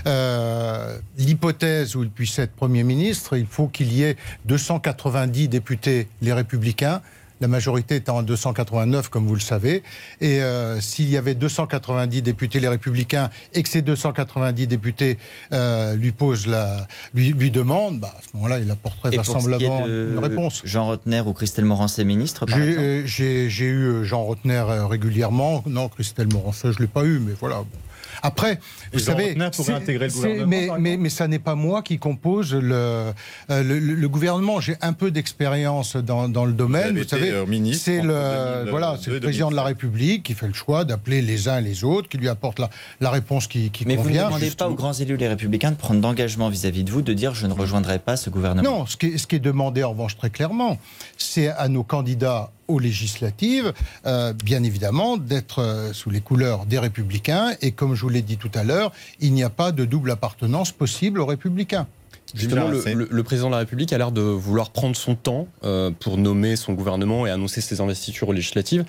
[0.08, 4.16] euh, l'hypothèse où il puisse être Premier ministre, il faut qu'il y ait
[4.46, 7.00] 290 députés, les Républicains,
[7.40, 9.82] la majorité étant à 289, comme vous le savez.
[10.20, 15.18] Et euh, s'il y avait 290 députés les Républicains et que ces 290 députés
[15.52, 20.18] euh, lui posent la, lui, lui demandent, bah, à ce moment-là, il apporterait vraisemblablement une
[20.18, 20.62] réponse.
[20.64, 25.62] Jean Rotner ou Christelle Morancet, ministre, par J'ai exemple euh, eu Jean Rotner régulièrement.
[25.66, 27.56] Non, Christelle Morancet, je ne l'ai pas eu, mais voilà.
[27.56, 27.66] bon.
[28.22, 28.58] Après,
[28.92, 31.98] vous Jean savez, c'est- intégrer le gouvernement, Mais, mais, mais ça n'est pas moi qui
[31.98, 33.12] compose le, euh,
[33.50, 34.60] le, le- le gouvernement.
[34.60, 36.84] J'ai un peu d'expérience dans, dans le domaine.
[36.88, 38.14] avez Vous, savez, euh, ministre c'est le
[38.62, 39.66] 2000, voilà, c'est le 2002, président de la 2007.
[39.82, 42.70] République qui fait le choix d'appeler les uns et les autres, qui lui apporte la,
[43.00, 44.26] la réponse qui, qui Mais vous ne convient.
[44.26, 47.34] demandez pas aux grands élus les républicains de prendre d'engagement vis-à-vis de vous, de dire
[47.34, 49.90] je ne rejoindrai pas ce gouvernement Non, ce qui, est, ce qui est demandé en
[49.90, 50.78] revanche très clairement,
[51.16, 53.72] c'est à nos candidats aux législatives,
[54.06, 57.54] euh, bien évidemment, d'être euh, sous les couleurs des républicains.
[57.62, 60.10] Et comme je vous l'ai dit tout à l'heure, il n'y a pas de double
[60.10, 61.86] appartenance possible aux républicains.
[62.34, 65.14] Justement, le, c'est- le- le président de la République a l'air de vouloir prendre son
[65.14, 68.84] temps euh, pour nommer son gouvernement et annoncer ses investitures aux législatives.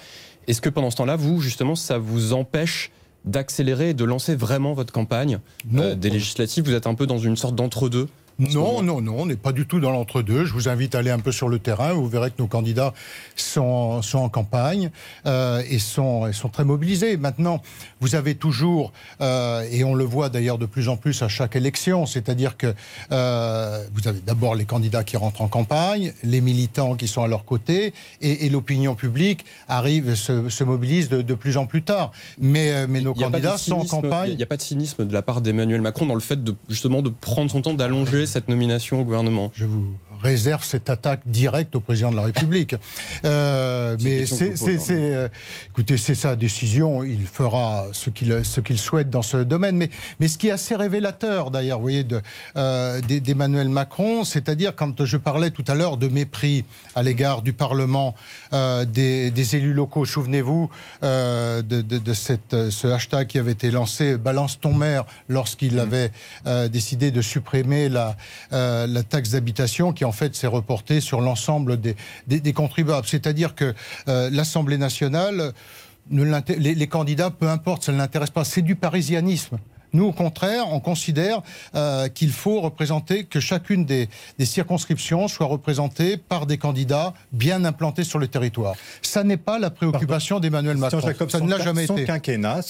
[0.48, 2.90] Est-ce que pendant ce temps-là, vous, justement, ça vous empêche
[3.26, 5.84] d'accélérer et de lancer vraiment votre campagne Non.
[5.84, 6.64] euh, des législatives?
[6.66, 8.08] Vous êtes un peu dans une sorte d'entre-deux
[8.40, 10.46] Non, non, non, on n'est pas du tout dans l'entre-deux.
[10.46, 11.94] Je vous invite à aller un peu sur le terrain.
[11.94, 12.94] Vous verrez que nos candidats
[13.36, 14.92] sont, sont en campagne
[15.26, 17.18] euh, et, sont, et sont très mobilisés.
[17.18, 17.64] Maintenant,
[18.00, 21.56] vous avez toujours, euh, et on le voit d'ailleurs de plus en plus à chaque
[21.56, 22.76] élection, c'est-à-dire que
[23.12, 27.28] euh, vous avez d'abord les candidats qui rentrent en campagne, les militants qui sont à
[27.28, 31.82] leur côté, et, et l'opinion publique arrive, se, se mobilise de, de plus en plus
[31.82, 32.12] tard.
[32.40, 34.30] Mais, mais nos a candidats sont en campagne.
[34.30, 36.54] Il n'y a pas de cynisme de la part d'Emmanuel Macron dans le fait de
[36.70, 39.52] justement de prendre son temps d'allonger cette nomination au gouvernement.
[39.54, 42.76] Je vous réserve cette attaque directe au président de la République.
[43.26, 44.54] Euh, mais c'est,
[44.92, 45.28] euh,
[45.70, 47.04] écoutez, c'est sa décision.
[47.04, 49.76] Il fera ce qu'il ce qu'il souhaite dans ce domaine.
[49.76, 49.90] Mais
[50.20, 52.22] mais ce qui est assez révélateur, d'ailleurs, vous voyez, de,
[52.58, 56.64] euh, d'Emmanuel Macron, c'est-à-dire quand je parlais tout à l'heure de mépris
[56.96, 58.16] à l'égard du Parlement,
[58.52, 60.06] des, des, élus locaux.
[60.06, 60.70] Souvenez-vous
[61.02, 65.80] de, de, de, cette, ce hashtag qui avait été lancé, balance ton maire, lorsqu'il mmh.
[65.80, 66.12] avait
[66.70, 68.16] décidé de supprimer la,
[68.52, 71.96] la taxe d'habitation qui en fait s'est reporté sur l'ensemble des,
[72.28, 73.08] des, contribuables.
[73.08, 73.76] C'est-à-dire que
[74.08, 75.54] euh, l'Assemblée nationale,
[76.10, 78.46] les, les, candidats, peu importe, ça ne l'intéresse pas.
[78.46, 79.58] C'est du parisianisme.
[79.94, 81.42] Nous, au contraire, on considère
[81.76, 87.64] euh, qu'il faut représenter que chacune des, des, circonscriptions soit représentée par des candidats bien
[87.64, 88.76] implantés sur le territoire.
[89.02, 91.00] Ça n'est pas la préoccupation d'Emmanuel Macron.
[91.00, 92.06] Jacob, ça ne l'a jamais son été.
[92.06, 92.62] Son quinquennat,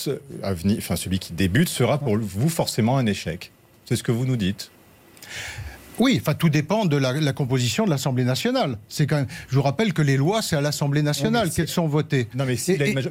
[0.78, 3.52] enfin celui qui débute, sera pour vous forcément un échec.
[3.86, 4.70] C'est ce que vous nous dites.
[6.00, 8.78] Oui, enfin tout dépend de la, composition de l'Assemblée nationale.
[8.88, 11.88] C'est quand même, je vous rappelle que les lois, c'est à l'Assemblée nationale qu'elles sont
[11.88, 12.28] votées.
[12.36, 12.56] Non, mais,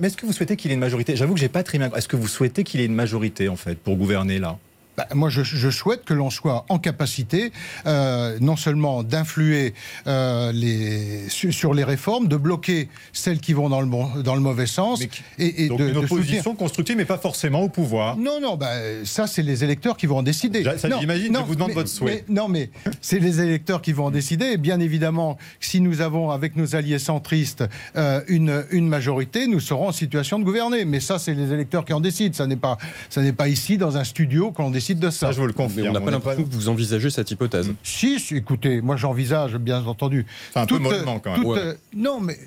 [0.01, 1.17] mais est-ce que vous souhaitez qu'il ait une majorité?
[1.17, 1.91] J'avoue que j'ai pas très bien.
[1.93, 4.59] Est-ce que vous souhaitez qu'il ait une majorité en fait pour gouverner là?
[4.97, 7.53] Bah, moi, je, souhaite que l'on soit en capacité
[7.87, 9.75] euh, non seulement d'influer
[10.07, 14.41] euh, les, sur les réformes, de bloquer celles qui vont dans le, bon, dans le
[14.41, 15.03] mauvais sens.
[15.39, 18.17] et, donc de, une opposition constructive, mais pas forcément au pouvoir.
[18.17, 18.71] Non, non, bah,
[19.05, 20.65] ça, c'est les électeurs qui vont en décider.
[20.65, 22.25] Ça, j'imagine, je vous demande votre souhait.
[22.29, 22.71] non, mais
[23.03, 24.53] c'est les électeurs qui vont en décider.
[24.53, 27.65] Et bien évidemment, si nous avons, avec nos alliés centristes,
[27.97, 30.87] euh, une, une majorité, nous serons en situation de gouverner.
[30.87, 32.35] Mais ça, c'est les électeurs qui en décident.
[32.35, 32.79] Ça n'est pas,
[33.11, 35.33] ça n'est pas ici, dans un studio, qu'on décide de ça.
[35.33, 35.89] je vous le confirme.
[35.89, 37.73] on n'a pas l'impression que vous envisagez cette hypothèse.
[37.83, 40.27] Si, écoutez, moi j'envisage, bien entendu.
[40.51, 41.47] Enfin, un peu mollement quand même.
[41.47, 42.39] Euh, non, mais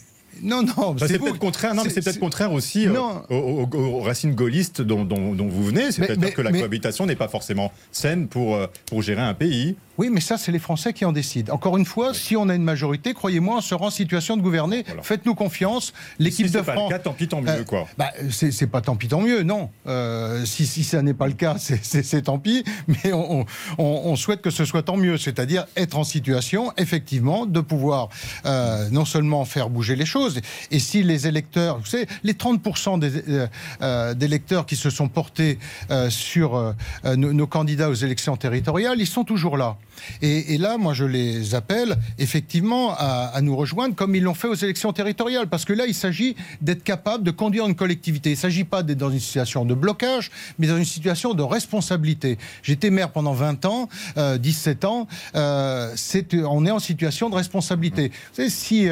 [0.42, 1.76] non, non, c'est peut-être contraire.
[1.76, 5.92] Non, mais c'est peut-être contraire aussi euh, aux, racines gaullistes dont, vous venez.
[5.92, 9.76] C'est-à-dire que la cohabitation n'est pas forcément saine pour, euh, pour gérer un pays.
[10.00, 11.54] Oui, mais ça, c'est les Français qui en décident.
[11.54, 14.86] Encore une fois, si on a une majorité, croyez-moi, on sera en situation de gouverner.
[15.04, 15.91] Faites-nous confiance.
[16.20, 16.76] L'équipe si de France.
[16.76, 17.86] Pas le cas, tant pis, tant mieux, quoi.
[17.97, 19.70] Bah, c'est pas tant pis, tant mieux, non.
[19.88, 22.64] Euh, si, si ça n'est pas le cas, c'est tant pis.
[22.88, 23.45] Mais on,
[23.78, 25.18] on, souhaite que ce soit tant mieux.
[25.18, 28.08] C'est-à-dire être en situation, effectivement, de pouvoir
[28.45, 30.39] non seulement faire bouger les choses,
[30.72, 33.47] et si les électeurs, vous savez, les 30% des, euh,
[33.82, 35.60] euh, électeurs qui se sont portés
[35.91, 36.74] euh, sur
[37.06, 39.78] nos, candidats aux élections territoriales, ils sont toujours là.
[40.22, 44.56] Et, là, moi, je les appelle effectivement à, nous rejoindre comme ils l'ont fait aux
[44.56, 48.32] élections territoriales, parce que là, il s'agit d'être capable de conduire une collectivité.
[48.32, 51.43] Il ne s'agit pas d'être dans une situation de blocage, mais dans une situation de
[51.43, 52.38] responsabilité.
[52.64, 55.08] J'étais maire pendant 20 ans, 17 ans.
[55.34, 58.10] on est en situation de responsabilité.
[58.10, 58.88] Vous savez, si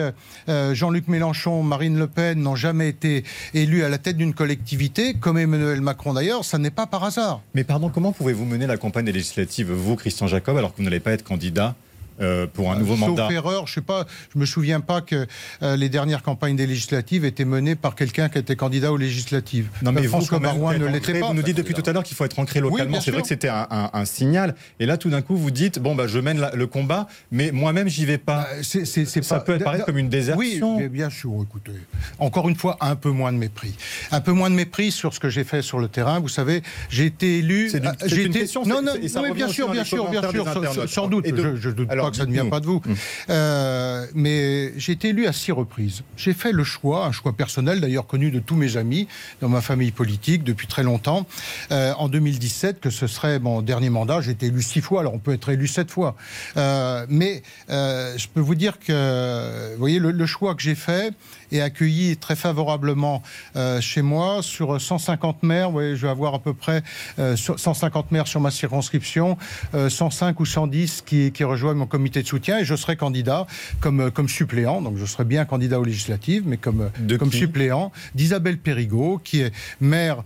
[0.48, 5.38] Jean-Luc Mélenchon Marine Le Pen n'ont jamais été élus à la tête d'une collectivité, comme
[5.38, 7.42] Emmanuel Macron d'ailleurs, ça n'est pas par hasard.
[7.54, 11.12] Mais pardon, comment pouvez-vous mener la campagne législative, vous, Christian Jacob, alors que vous pas
[11.12, 11.76] être candidat
[12.20, 13.32] euh, pour un nouveau Sauf mandat.
[13.32, 15.28] erreur, je sais pas, je me souviens pas que
[15.62, 19.70] euh, les dernières campagnes des législatives étaient menées par quelqu'un qui était candidat aux législatives.
[19.84, 21.28] Non mais euh, François Barouin ne l'était pas.
[21.28, 23.00] Vous nous dites depuis tout à l'heure qu'il faut être ancré localement.
[23.02, 24.56] c'est vrai que c'était un, signal.
[24.80, 27.88] Et là, tout d'un coup, vous dites bon bah je mène le combat, mais moi-même
[27.88, 28.28] j'y vais pas.
[28.38, 28.86] Bah, c'est,
[29.24, 30.78] Ça peut apparaître comme une désertion.
[30.78, 31.32] Oui, bien sûr.
[31.44, 31.72] Écoutez,
[32.20, 33.76] encore une fois, un peu moins de mépris,
[34.12, 36.20] un peu moins de mépris sur ce que j'ai fait sur le terrain.
[36.20, 37.70] Vous savez, j'ai été élu.
[37.70, 38.40] C'est, j'ai été...
[38.40, 38.64] question.
[38.66, 38.94] Non, non,
[39.34, 41.26] bien sûr, bien sûr, bien sûr, sans doute.
[41.28, 42.82] Je doute que ça ne vient pas de vous.
[42.86, 42.94] Mmh.
[43.30, 46.04] Euh, mais j'ai été élu à six reprises.
[46.16, 49.08] J'ai fait le choix, un choix personnel d'ailleurs connu de tous mes amis
[49.42, 51.26] dans ma famille politique depuis très longtemps,
[51.72, 54.22] euh, en 2017, que ce serait mon dernier mandat.
[54.22, 56.16] J'ai été élu six fois, alors on peut être élu sept fois.
[56.58, 61.14] Euh, mais je peux vous dire que, vous voyez, le choix que j'ai fait,
[61.52, 63.22] et accueilli très favorablement
[63.56, 64.42] euh, chez moi.
[64.42, 66.84] Sur 150 maires, je vais avoir à peu près
[67.18, 69.38] 150 euh, maires sur ma circonscription,
[69.74, 73.48] 105 euh, ou 110 qui, qui, rejoignent mon comité de soutien et je serai candidat
[73.80, 74.82] comme, comme suppléant.
[74.82, 76.90] Donc je serai bien candidat aux législatives, mais comme,
[77.20, 80.24] comme suppléant d'Isabelle Périgot, qui est maire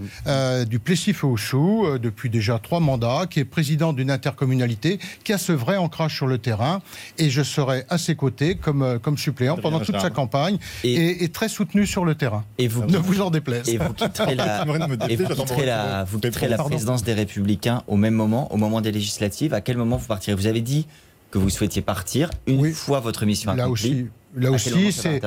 [0.68, 5.78] du Plessis-Fauchou depuis déjà trois mandats, qui est président d'une intercommunalité, qui a ce vrai
[5.78, 6.82] ancrage sur le terrain.
[7.18, 10.58] Et je serai à ses côtés comme, comme suppléant pendant toute sa campagne.
[10.84, 12.44] Et, est, très soutenu sur le terrain.
[12.58, 13.68] Et vous, ne vous en déplaise.
[13.70, 14.64] Et vous quitterez la,
[16.06, 19.54] vous la, présidence des Républicains au même moment, au moment des législatives.
[19.54, 20.36] À quel moment vous partirez?
[20.36, 20.88] Vous avez dit
[21.30, 24.08] que vous souhaitiez partir une fois votre mission accomplie.
[24.36, 25.22] Là aussi, là aussi, c'est.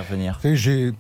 [0.54, 0.92] J'ai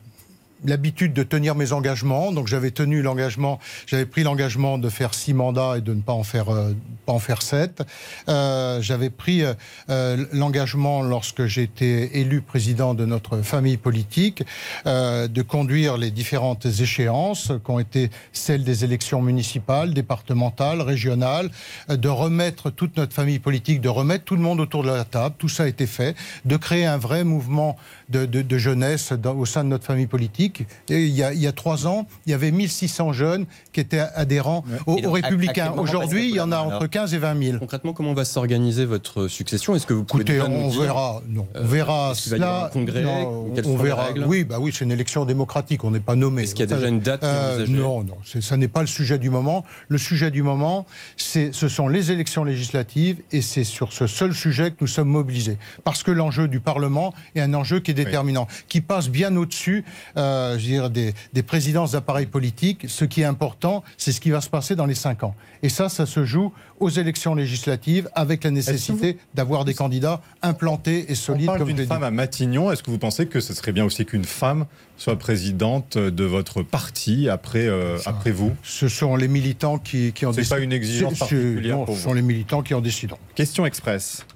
[0.64, 2.32] l'habitude de tenir mes engagements.
[2.32, 6.12] Donc j'avais tenu l'engagement, j'avais pris l'engagement de faire six mandats et de ne pas
[6.12, 6.72] en faire, euh,
[7.06, 7.82] pas en faire sept.
[8.28, 9.42] Euh, j'avais pris
[9.88, 14.42] euh, l'engagement lorsque j'étais élu président de notre famille politique
[14.84, 21.50] de conduire les différentes échéances qui ont été celles des élections municipales, départementales, régionales,
[21.88, 25.34] de remettre toute notre famille politique, de remettre tout le monde autour de la table.
[25.38, 27.76] Tout ça a été fait, de créer un vrai mouvement
[28.08, 30.53] de, de jeunesse dans, au sein de notre famille politique
[30.88, 35.72] il, y a, trois ans, il y avait 1600 jeunes qui étaient adhérents aux, Républicains.
[35.76, 37.58] Aujourd'hui, il y en a entre 15 et 20 000.
[37.58, 39.74] Concrètement, comment va s'organiser votre succession?
[39.74, 41.22] Est-ce que vous pouvez Écoutez, on verra.
[41.28, 42.70] Non, on euh, verra cela.
[42.72, 44.08] congrès on verra.
[44.26, 45.84] Oui, bah oui, c'est une élection démocratique.
[45.84, 46.42] On n'est pas nommé.
[46.42, 49.18] Est-ce qu'il y a déjà une date euh, Non, non, ça n'est pas le sujet
[49.18, 49.64] du moment.
[49.88, 50.86] Le sujet du moment,
[51.16, 55.58] ce sont les élections législatives et c'est sur ce seul sujet que nous sommes mobilisés.
[55.84, 59.84] Parce que l'enjeu du Parlement est un enjeu qui est déterminant, qui passe bien au-dessus.
[60.16, 62.86] Euh, je dire, des, des présidences d'appareils politiques.
[62.88, 65.34] Ce qui est important, c'est ce qui va se passer dans les cinq ans.
[65.62, 71.10] Et ça, ça se joue aux élections législatives avec la nécessité d'avoir des candidats implantés
[71.10, 71.48] et solides.
[71.48, 72.70] On parle d'une femme à Matignon.
[72.70, 74.66] Est-ce que vous pensez que ce serait bien aussi qu'une femme
[74.96, 78.52] soit présidente de votre parti après, euh, après vous?
[78.62, 80.44] Ce sont les militants qui, qui ont décidé.
[80.44, 83.18] C'est pas une exigence particulière non, Ce sont les militants qui en décident.
[83.34, 84.26] Question express.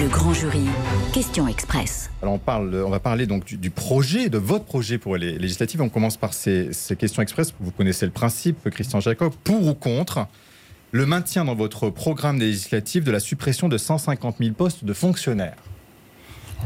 [0.00, 0.64] Le grand jury.
[1.12, 2.10] Question express.
[2.22, 5.82] Alors on, parle, on va parler donc du, projet, de votre projet pour les législatives.
[5.82, 7.52] On commence par ces, ces questions express.
[7.60, 9.32] Vous connaissez le principe, Christian Jacob.
[9.44, 10.26] Pour ou contre?
[10.92, 15.56] Le maintien dans votre programme législatif de la suppression de 150 000 postes de fonctionnaires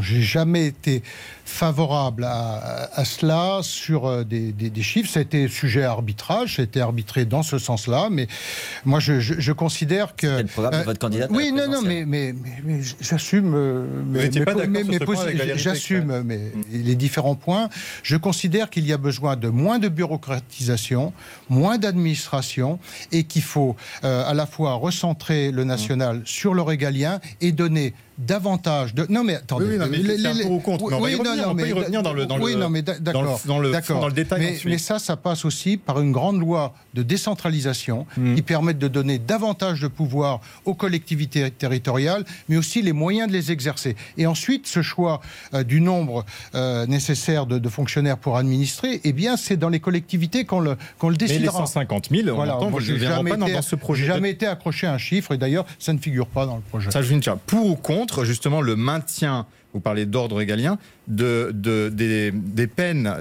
[0.00, 1.02] j'ai jamais été
[1.44, 5.10] favorable à, cela sur euh, des, des, chiffres.
[5.10, 8.26] Ça a été sujet à arbitrage, ça a été arbitré dans ce sens-là, mais
[8.84, 10.42] moi je, je, considère que.
[10.42, 12.34] le programme de euh, votre candidat Oui, non, non, mais, mais,
[12.64, 13.54] mais, j'assume.
[13.54, 14.30] Euh, mais,
[15.56, 16.40] j'assume mais
[16.72, 17.68] les différents points.
[18.02, 21.12] Je considère qu'il y a besoin de moins de bureaucratisation,
[21.48, 22.78] moins d'administration,
[23.12, 28.94] et qu'il faut à la fois recentrer le national sur le régalien et donner davantage
[28.94, 29.06] de.
[29.08, 29.66] Non, mais attendez.
[29.66, 30.84] Oui, non, mais les, les, pour ou contre.
[30.84, 33.40] Oui, on, va non, mais, y revenir dans le, dans oui, le, non, mais d'accord,
[33.46, 34.40] dans le, dans le détail.
[34.40, 38.34] Mais, mais, ça, ça passe aussi par une grande loi de décentralisation mmh.
[38.34, 43.32] qui permette de donner davantage de pouvoir aux collectivités territoriales, mais aussi les moyens de
[43.32, 43.96] les exercer.
[44.16, 45.20] Et ensuite, ce choix
[45.52, 49.80] euh, du nombre euh, nécessaire de, de, fonctionnaires pour administrer, eh bien, c'est dans les
[49.80, 51.40] collectivités qu'on le, qu'on le décidera.
[51.40, 54.06] Mais les 150 000, on voilà, entend, moi, je jamais pas dans, ce projet.
[54.06, 56.90] jamais été accroché à un chiffre, et d'ailleurs, ça ne figure pas dans le projet.
[56.90, 57.36] Ça, je viens de dire.
[57.38, 60.78] Pour ou contre, justement, le maintien vous parlez d'ordre régalien,
[61.08, 63.12] de, des, peines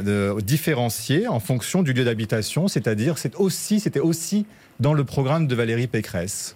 [0.43, 4.45] différenciées en fonction du lieu d'habitation, c'est-à-dire c'est aussi, c'était aussi
[4.79, 6.55] dans le programme de Valérie Pécresse.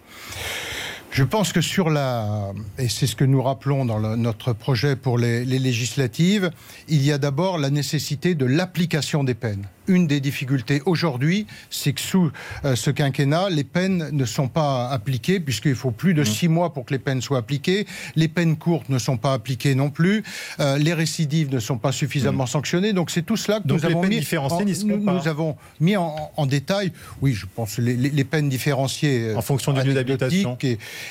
[1.10, 5.18] Je pense que sur la, et c'est ce que nous rappelons dans notre projet pour
[5.18, 6.52] les, législatives,
[6.88, 9.66] il y a d'abord la nécessité de l'application des peines.
[9.88, 12.32] Une des difficultés aujourd'hui, c'est que sous
[12.66, 16.26] euh, ce quinquennat, les peines ne sont pas appliquées, puisqu'il faut plus de mmh.
[16.26, 17.88] six mois pour que les peines soient appliquées.
[18.16, 20.24] Les peines courtes ne sont pas appliquées non plus.
[20.60, 22.48] Euh, les récidives ne sont pas suffisamment mmh.
[22.48, 22.94] sanctionnées.
[22.94, 24.22] Donc c'est tout cela que nous avons mis.
[24.38, 26.92] En, nous, nous, avons mis en, détail.
[27.22, 30.58] Oui, je pense les, les, peines différenciées en fonction du lieu d'habitation.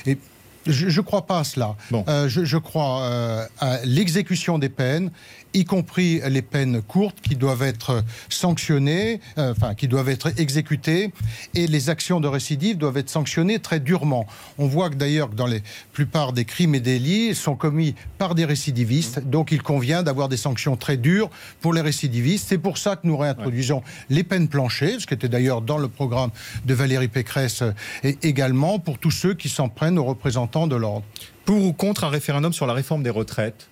[0.07, 0.19] Et
[0.67, 1.77] je ne crois pas à cela.
[1.93, 5.11] Euh, je, crois euh, à l'exécution des peines,
[5.55, 11.13] y compris les peines courtes qui doivent être sanctionnées, euh, enfin qui doivent être exécutées,
[11.55, 14.27] et les actions de récidive doivent être sanctionnées très durement.
[14.59, 15.59] On voit que d'ailleurs que dans la
[15.93, 20.37] plupart des crimes et délits sont commis par des récidivistes, donc il convient d'avoir des
[20.37, 22.47] sanctions très dures pour les récidivistes.
[22.49, 25.89] C'est pour ça que nous réintroduisons les peines planchées, ce qui était d'ailleurs dans le
[25.89, 26.31] programme
[26.65, 27.63] de Valérie Pécresse
[28.03, 31.05] et également pour tous ceux qui s'en prennent aux représentants de l'ordre.
[31.45, 33.69] Pour ou contre un référendum sur la réforme des retraites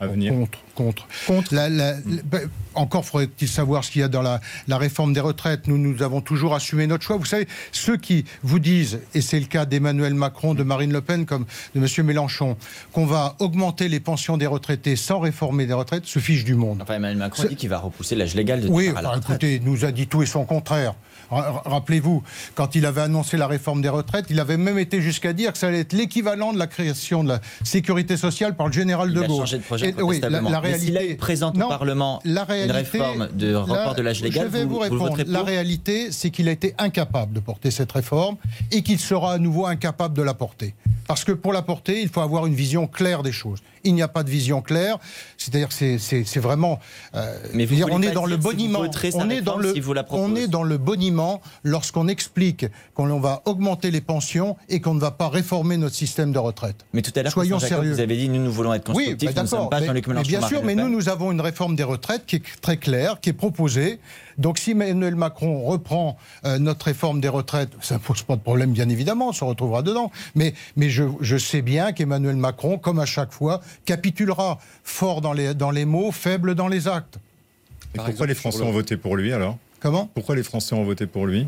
[0.00, 0.58] à venir Contre.
[0.74, 1.06] Contre.
[1.26, 1.54] contre.
[1.54, 5.68] Ben, encore faudrait-il savoir ce qu'il y a dans la, réforme des retraites.
[5.68, 7.16] Nous, nous avons toujours assumé notre choix.
[7.16, 11.00] Vous savez, ceux qui vous disent, et c'est le cas d'Emmanuel Macron, de Marine Le
[11.00, 11.46] Pen, comme
[11.76, 12.06] de M.
[12.06, 12.56] Mélenchon,
[12.92, 16.80] qu'on va augmenter les pensions des retraités sans réformer les retraites, se fichent du monde.
[16.82, 19.84] Enfin, Emmanuel Macron dit qu'il va repousser l'âge légal de Oui, à la écoutez, nous
[19.84, 20.94] a dit tout et son contraire.
[21.30, 22.22] Rappelez-vous,
[22.54, 25.58] quand il avait annoncé la réforme des retraites, il avait même été jusqu'à dire que
[25.58, 29.20] ça allait être l'équivalent de la création de la sécurité sociale par le général de
[29.20, 29.26] Gaulle.
[29.28, 32.76] Il a changé de projet oui, la, réalité, il présente au Parlement la réalité, une
[32.76, 35.16] réforme de report de l'âge légal, je vais vous, répondre.
[35.26, 38.36] la réalité, c'est qu'il a été incapable de porter cette réforme
[38.70, 40.74] et qu'il sera à nouveau incapable de la porter.
[41.06, 43.60] Parce que pour la porter, il faut avoir une vision claire des choses.
[43.84, 44.98] Il n'y a pas de vision claire.
[45.38, 46.80] C'est-à-dire que c'est- vraiment.
[47.14, 48.80] euh, Mais vous dire, on est dans le boniment.
[49.14, 49.74] On est dans le.
[50.10, 55.00] On est dans le boniment lorsqu'on explique qu'on va augmenter les pensions et qu'on ne
[55.00, 56.84] va pas réformer notre système de retraite.
[56.92, 57.92] Mais tout à l'heure, Soyons sérieux.
[57.92, 59.70] vous avez dit nous, nous voulons être Oui, constructifs, bah, nous ne sommes d'accord.
[59.70, 60.28] pas mais- Jean-Luc mais Mélenchon.
[60.38, 63.30] bien sûr, mais nous, nous avons une réforme des retraites qui est très claire, qui
[63.30, 63.98] est proposée.
[64.38, 68.40] Donc, si Emmanuel Macron reprend euh, notre réforme des retraites, ça ne pose pas de
[68.40, 70.10] problème, bien évidemment, on se retrouvera dedans.
[70.34, 75.32] Mais, mais je, je sais bien qu'Emmanuel Macron, comme à chaque fois, capitulera fort dans
[75.32, 77.16] les, dans les mots, faible dans les actes.
[77.16, 79.56] Et pourquoi exemple, les Français le- ont voté pour lui alors?
[79.80, 80.10] Comment?
[80.14, 81.46] Pourquoi les Français ont voté pour lui?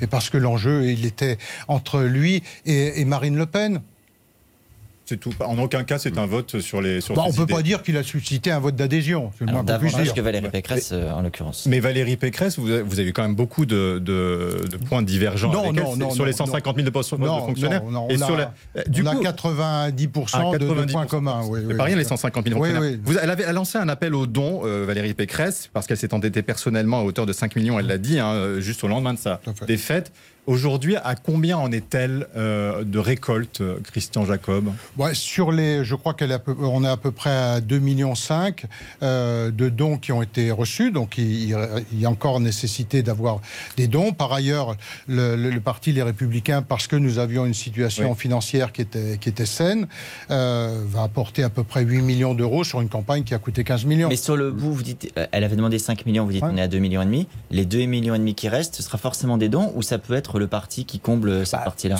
[0.00, 1.38] Et parce que l'enjeu, il était
[1.68, 3.80] entre lui et, et Marine Le Pen.
[5.04, 5.32] C'est tout.
[5.44, 7.00] En aucun cas, c'est un vote sur les.
[7.00, 7.54] Sur Bah, on ne peut idées.
[7.54, 9.32] pas dire qu'il a suscité un vote d'adhésion.
[9.40, 10.48] Davantage que Valérie.
[10.48, 11.66] Pécresse, euh, en l'occurrence.
[11.66, 15.52] Mais Valérie Pécresse, vous avez, vous avez quand même beaucoup de, de- de points divergents
[15.52, 17.82] Non, avec non, elle, non, sur les non, 150 000 de postes de fonctionnaires.
[17.84, 20.58] non, non, et on sur a- la- euh, du on a coup, 90%, à de,
[20.58, 20.92] de 90%.
[20.92, 21.40] points communs.
[21.48, 22.92] Oui, C'est oui, pas rien, les 150 000 Oui, fonctionnaires.
[22.92, 23.00] oui.
[23.04, 26.42] Vous, elle avait lancé un appel aux dons, euh, Valérie Pécresse, parce qu'elle s'est endettée
[26.42, 29.40] personnellement à hauteur de 5 millions, elle l'a dit, hein, juste au lendemain de sa
[29.66, 30.12] défaite.
[30.48, 34.72] Aujourd'hui, à combien en est-elle euh, de récolte, euh, Christian Jacob?
[34.98, 36.32] Ouais, sur les, je crois qu'on est,
[36.88, 38.14] à peu- près à 2,5 millions
[39.04, 40.90] euh, de dons qui ont été reçus.
[40.90, 41.56] Donc il,
[41.92, 43.40] il y a encore nécessité d'avoir
[43.76, 44.10] des dons.
[44.12, 44.76] Par ailleurs,
[45.06, 48.18] le, le- le parti Les Républicains, parce que nous avions une situation Oui.
[48.18, 49.86] financière qui était, qui était saine,
[50.32, 53.62] euh, va apporter à peu près 8 millions d'euros sur une campagne qui a coûté
[53.62, 54.08] 15 millions.
[54.08, 56.50] Mais sur le bout, vous dites, euh, elle avait demandé 5 millions, vous dites Ouais.
[56.52, 57.28] on est à 2 millions et demi.
[57.52, 60.14] Les 2 millions et demi qui restent, ce sera forcément des dons ou ça peut
[60.14, 61.96] être le parti qui comble cette Bah, partie-là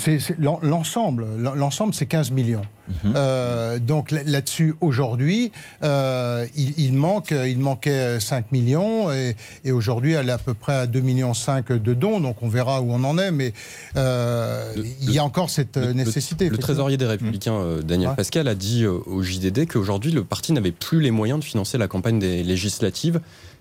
[0.63, 1.27] l'ensemble.
[1.39, 2.63] L'en- L'ensemble, c'est 15 millions.
[2.89, 3.13] Mhm.
[3.17, 5.53] Euh, donc là- là-dessus, aujourd'hui,
[5.83, 10.55] euh, il, il manque, il manquait 5 millions et, et aujourd'hui, elle est à peu
[10.55, 12.21] près à 2 millions 5 de dons.
[12.21, 13.53] Donc on verra où on en est, mais
[13.97, 16.49] euh, Le- il y a encore cette Le- le- nécessité.
[16.49, 18.17] Le, trésorier des Républicains, euh, Daniel Ouais.
[18.17, 21.89] Pascal, a dit au JDD qu'aujourd'hui, le parti n'avait plus les moyens de financer la
[21.89, 23.21] campagne des législatives,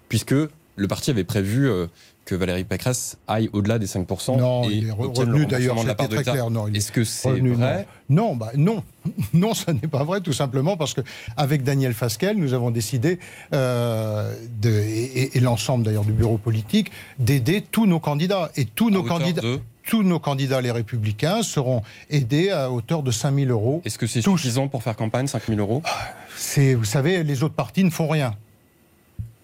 [0.09, 0.33] puisque
[0.77, 1.85] le parti avait prévu euh,
[2.25, 4.37] que Valérie Pécresse aille au-delà des 5%.
[4.37, 6.35] Non, et il est obtienne d'ailleurs, de la part de l'État.
[6.73, 7.87] Est-ce que c'est vrai?
[8.09, 8.27] non.
[8.29, 8.83] Non, bah, non,
[9.33, 11.01] non, ça n'est pas vrai, tout simplement parce que
[11.37, 13.19] avec Daniel Fasquelle, nous avons décidé,
[13.53, 18.91] euh, de, et, l'ensemble d'ailleurs du bureau politique, d'aider tous nos candidats et tous à
[18.91, 19.41] nos candidats.
[19.41, 23.81] de- Tous nos candidats, les républicains, seront aidés à hauteur de 5 000 euros.
[23.83, 25.81] Est-ce que c'est suffisant pour faire campagne, 5 000 euros?
[26.37, 28.35] C'est, vous savez, les autres partis ne font rien.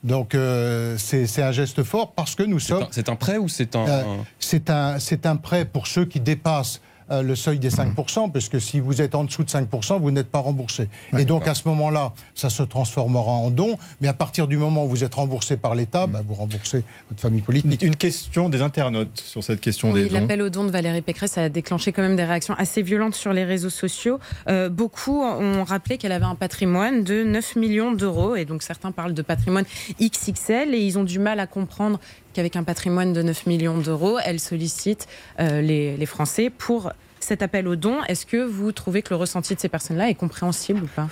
[0.07, 3.75] Donc euh, c'est un geste fort parce que nous sommes C'est un prêt ou c'est
[3.75, 3.87] un...
[3.87, 4.03] Euh,
[4.39, 6.81] c'est un, c'est un prêt pour ceux qui dépassent
[7.11, 10.11] euh, le seuil des 5%, parce que si vous êtes en dessous de 5%, vous
[10.11, 10.89] n'êtes pas remboursé.
[11.17, 14.85] et donc à ce moment-là, ça se transformera en don, mais à partir du moment
[14.85, 17.81] où vous êtes remboursé par l'État, bah, vous remboursez votre famille politique.
[17.81, 20.19] Une question des internautes sur cette question Oui, des dons.
[20.19, 23.33] l'appel aux dons de Valérie Pécresse a déclenché quand même des réactions assez violentes sur
[23.33, 24.19] les réseaux sociaux.
[24.49, 28.91] Euh, beaucoup ont rappelé qu'elle avait un patrimoine de 9 millions d'euros, et donc certains
[28.91, 29.65] parlent de patrimoine
[30.01, 31.99] XXL, et ils ont du mal à comprendre
[32.37, 35.07] qu'avec un patrimoine de 9 millions d'euros, elle sollicite
[35.39, 38.03] euh, les, les Français pour cet appel aux dons.
[38.03, 41.09] Est-ce que vous trouvez que le ressenti de ces personnes-là est compréhensible ou pas?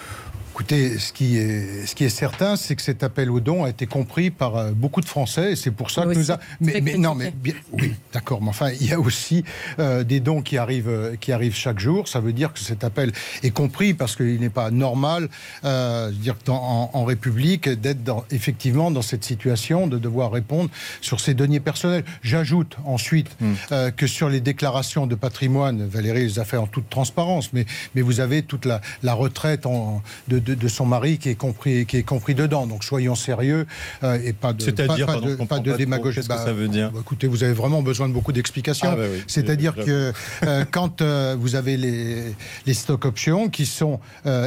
[0.55, 3.69] Écoutez, ce qui est, ce qui est certain, c'est que cet appel aux dons a
[3.69, 6.39] été compris par euh, beaucoup de Français, et c'est pour ça que nous a...
[6.61, 9.43] Mais, non, mais bien, oui, d'accord, mais enfin, il y a aussi
[9.79, 12.07] euh, des dons qui arrivent, euh, qui arrivent chaque jour.
[12.07, 13.11] Ça veut dire que cet appel
[13.43, 15.27] est compris parce qu'il n'est pas normal,
[15.65, 20.31] euh, je veux dire, en, en République, d'être dans- effectivement dans cette situation de devoir
[20.31, 20.69] répondre
[21.01, 22.05] sur ses deniers personnels.
[22.23, 23.27] J'ajoute ensuite
[23.73, 27.65] euh, que sur les déclarations de patrimoine, Valérie les a fait en toute transparence, mais,
[27.93, 31.35] mais vous avez toute la, la retraite en- de, de- de son mari qui est
[31.35, 32.67] compris, qui est compris dedans.
[32.67, 33.65] Donc soyons sérieux
[34.03, 36.17] euh, et pas de, C'est-à-dire, pas, de, pas pas démagogie.
[36.17, 38.89] Qu'est-ce que ça veut dire bah, Écoutez, vous avez vraiment besoin de beaucoup d'explications.
[38.91, 39.23] Ah, bah oui.
[39.27, 40.13] C'est-à-dire que
[40.45, 42.23] euh, quand euh, vous avez les,
[42.65, 43.99] les stock options qui sont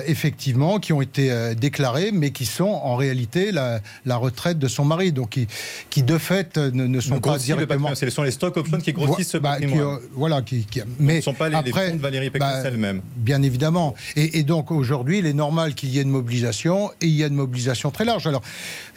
[0.06, 4.84] effectivement, qui ont été déclarés, mais qui sont en réalité la, la retraite de son
[4.84, 5.46] mari, donc qui,
[5.90, 7.94] qui de fait ne, ne sont Donc, pas directement.
[7.94, 9.66] Ce sont les stock options qui grossissent ce Bah, qui,
[10.12, 12.62] voilà, qui, qui- mais Ce ne sont pas les, les après, fonds de Valérie Pécresse
[12.62, 13.02] bah, elle-même.
[13.16, 13.94] Bien évidemment.
[14.16, 17.24] Et, et donc aujourd'hui, il est normal qu'il y ait une mobilisation et il y
[17.24, 18.26] a une mobilisation très large.
[18.26, 18.42] Alors,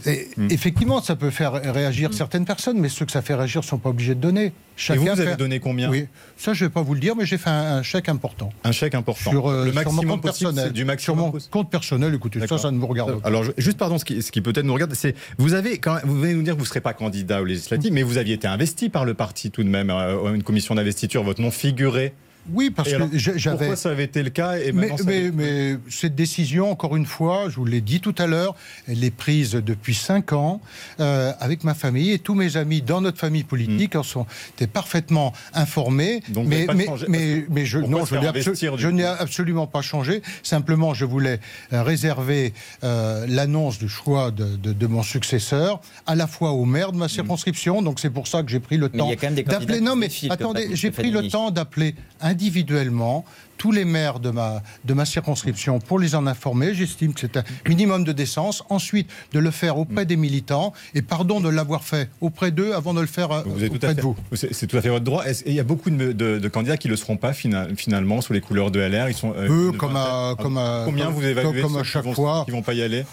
[0.05, 0.47] et- Hmm.
[0.49, 3.77] effectivement, ça peut faire réagir certaines personnes, mais ceux que ça fait réagir ne sont
[3.77, 4.45] pas obligés de donner.
[4.45, 5.89] Et Chacun vous, vous avez fait- donné combien?
[5.91, 8.09] Oui, ça je ne vais pas vous le dire, mais j'ai fait un, un chèque
[8.09, 8.51] important.
[8.63, 9.29] Un chèque important.
[9.29, 10.71] Sur, euh, le sur maximum mon compte possible, personnel.
[10.73, 11.51] du sur maximum mon possible.
[11.51, 13.27] compte personnel, écoutez, ça, ça ne me regarde pas.
[13.27, 15.93] Alors, je- juste pardon, ce qui, ce qui peut-être nous regarde, c'est vous avez quand
[15.95, 18.17] même- vous venez nous dire que vous ne serez pas candidat aux législatives, mais vous
[18.17, 21.23] aviez été investi par le parti tout de même, euh, une commission d'investiture.
[21.23, 22.13] Votre nom figurait
[22.51, 23.57] Oui, parce Et que j'avais.
[23.57, 27.45] Pourquoi ça avait été le cas et Mais, ça mais- cette décision, encore une fois,
[27.49, 28.55] je vous l'ai dit tout à l'heure,
[28.87, 30.59] elle est prise depuis cinq ans
[30.99, 34.25] euh, avec ma famille et tous mes amis dans notre famille politique en sont
[34.55, 36.21] étaient parfaitement informés.
[36.29, 39.81] Donc, vous mais, mais, changé, mais, mais je, non, je n'ai absolu- je absolument pas
[39.81, 40.21] changé.
[40.43, 41.39] Simplement, je voulais
[41.73, 46.65] euh, réserver euh, l'annonce du choix de, de- de mon successeur à la fois au
[46.65, 47.81] maire de ma circonscription.
[47.81, 49.59] Donc c'est pour ça que j'ai pris le temps y a quand même des candidats
[49.59, 49.81] d'appeler.
[49.81, 51.95] Non, mais attendez, j'ai pris le temps d'appeler
[52.31, 53.25] individuellement
[53.57, 56.73] tous les maires de ma, de ma circonscription pour les en informer.
[56.73, 58.63] J'estime que c'est un minimum de décence.
[58.69, 60.73] Ensuite, de le faire auprès des militants.
[60.95, 64.01] Et pardon de l'avoir fait auprès d'eux avant de le faire euh, Vous auprès de
[64.01, 64.15] vous.
[64.33, 65.23] c'est tout à fait votre droit.
[65.29, 67.67] Et il y a beaucoup de, de- de candidats qui ne le seront pas fina-
[67.77, 69.09] finalement sous les couleurs de LR.
[69.09, 71.83] Ils sont euh, Eux, comme à- comme à- combien comme- vous évaluez comme à ceux
[71.83, 72.43] qui chaque vont- fois?
[72.45, 73.05] qui vont pas y aller?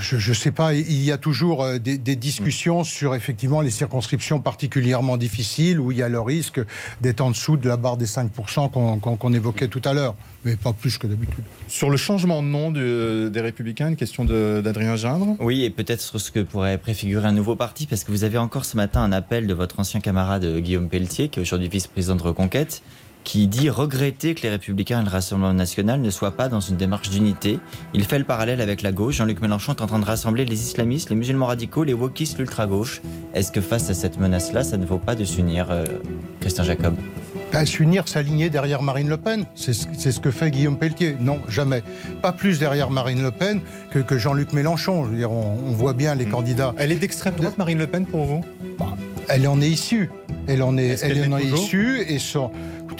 [0.00, 3.70] Je ne sais pas, il y a toujours euh, des, des discussions sur effectivement les
[3.70, 6.60] circonscriptions particulièrement difficiles où il y a le risque
[7.00, 8.70] d'être en dessous de la barre des 5%
[9.16, 10.14] qu'on évoquait tout à l'heure,
[10.44, 11.44] mais pas plus que d'habitude.
[11.68, 15.36] Sur le changement de nom de- des Républicains, une question d'Adrien Gindre?
[15.40, 18.38] Oui, et peut-être sur ce que pourrait préfigurer un nouveau parti, parce que vous avez
[18.38, 21.68] encore ce matin un appel de votre ancien camarade euh, Guillaume Pelletier, qui est aujourd'hui
[21.68, 22.82] vice-président de Reconquête,
[23.22, 26.76] qui dit regretter que les Républicains et le Rassemblement national ne soient pas dans une
[26.76, 27.58] démarche d'unité.
[27.94, 29.16] Il fait le parallèle avec la gauche.
[29.16, 33.02] Jean-Luc Mélenchon est en train de rassembler les islamistes, les musulmans radicaux, les wokistes, l'ultra-gauche.
[33.34, 35.84] Est-ce que face à cette menace-là, ça ne vaut pas de s'unir, euh,
[36.40, 36.94] Christian Jacob?
[37.52, 41.16] À s'unir, s'aligner derrière Marine Le Pen, c'est ce, c'est ce que fait Guillaume Pelletier.
[41.20, 41.82] Non, jamais.
[42.22, 43.60] Pas plus derrière Marine Le Pen
[43.90, 45.04] que, que Jean-Luc Mélenchon.
[45.04, 46.74] Je veux dire, on, on voit bien les candidats.
[46.78, 48.44] Elle est d'extrême droite, Marine Le Pen, pour vous?
[49.28, 50.10] Elle en est issue.
[50.46, 52.50] Elle en est, elle en est issue et son.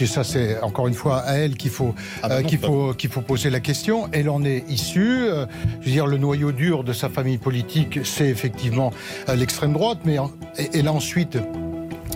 [0.01, 2.59] Écoutez, ça c'est encore une fois à elle qu'il faut Ah bah euh, non, qu'il
[2.59, 4.09] faut qu'il faut poser la question.
[4.12, 5.28] Elle en est issue.
[5.28, 5.44] euh,
[5.80, 8.94] je veux dire, le noyau dur de sa famille politique, c'est effectivement
[9.28, 10.16] euh, l'extrême droite, mais
[10.72, 11.36] elle a ensuite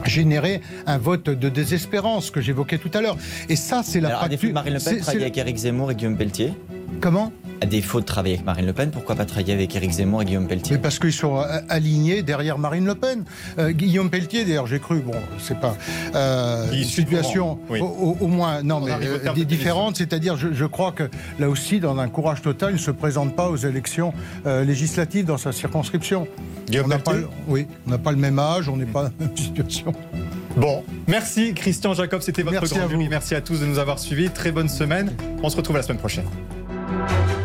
[0.07, 3.19] généré un vote de désespérance que j'évoquais tout à l'heure.
[3.51, 4.53] Et ça, c'est la Alors, fracture.
[4.55, 6.55] Marine Le Pen, travailler avec Éric Zemmour et Guillaume Pelletier
[7.01, 10.23] Comment À défaut de travailler avec Marine Le Pen, pourquoi pas travailler avec Éric Zemmour
[10.23, 10.77] et Guillaume Pelletier?
[10.77, 13.25] Mais parce qu'ils sont euh, alignés derrière Marine Le Pen.
[13.59, 15.77] Euh, Guillaume Pelletier, d'ailleurs, j'ai cru, bon, c'est pas
[16.15, 17.81] euh, une situation oui.
[17.81, 21.05] au, au- au moins, non, On mais euh, des différentes, c'est-à-dire, je, je crois que
[21.39, 24.15] là aussi, dans un courage total, il ne se présente pas aux élections
[24.47, 26.27] euh, législatives dans sa circonscription.
[26.69, 28.87] Guillaume On n'a pas, Pelletier le- oui, on n'a pas le même âge, on n'est
[28.87, 29.93] pas dans la même situation.
[30.57, 32.93] Bon, merci Christian Jacob, c'était votre Merci grand à vous.
[32.93, 33.09] jury.
[33.11, 34.31] Merci à tous de nous avoir suivis.
[34.31, 35.13] Très bonne semaine.
[35.43, 36.25] On se retrouve la semaine prochaine.
[36.87, 37.44] Thank you.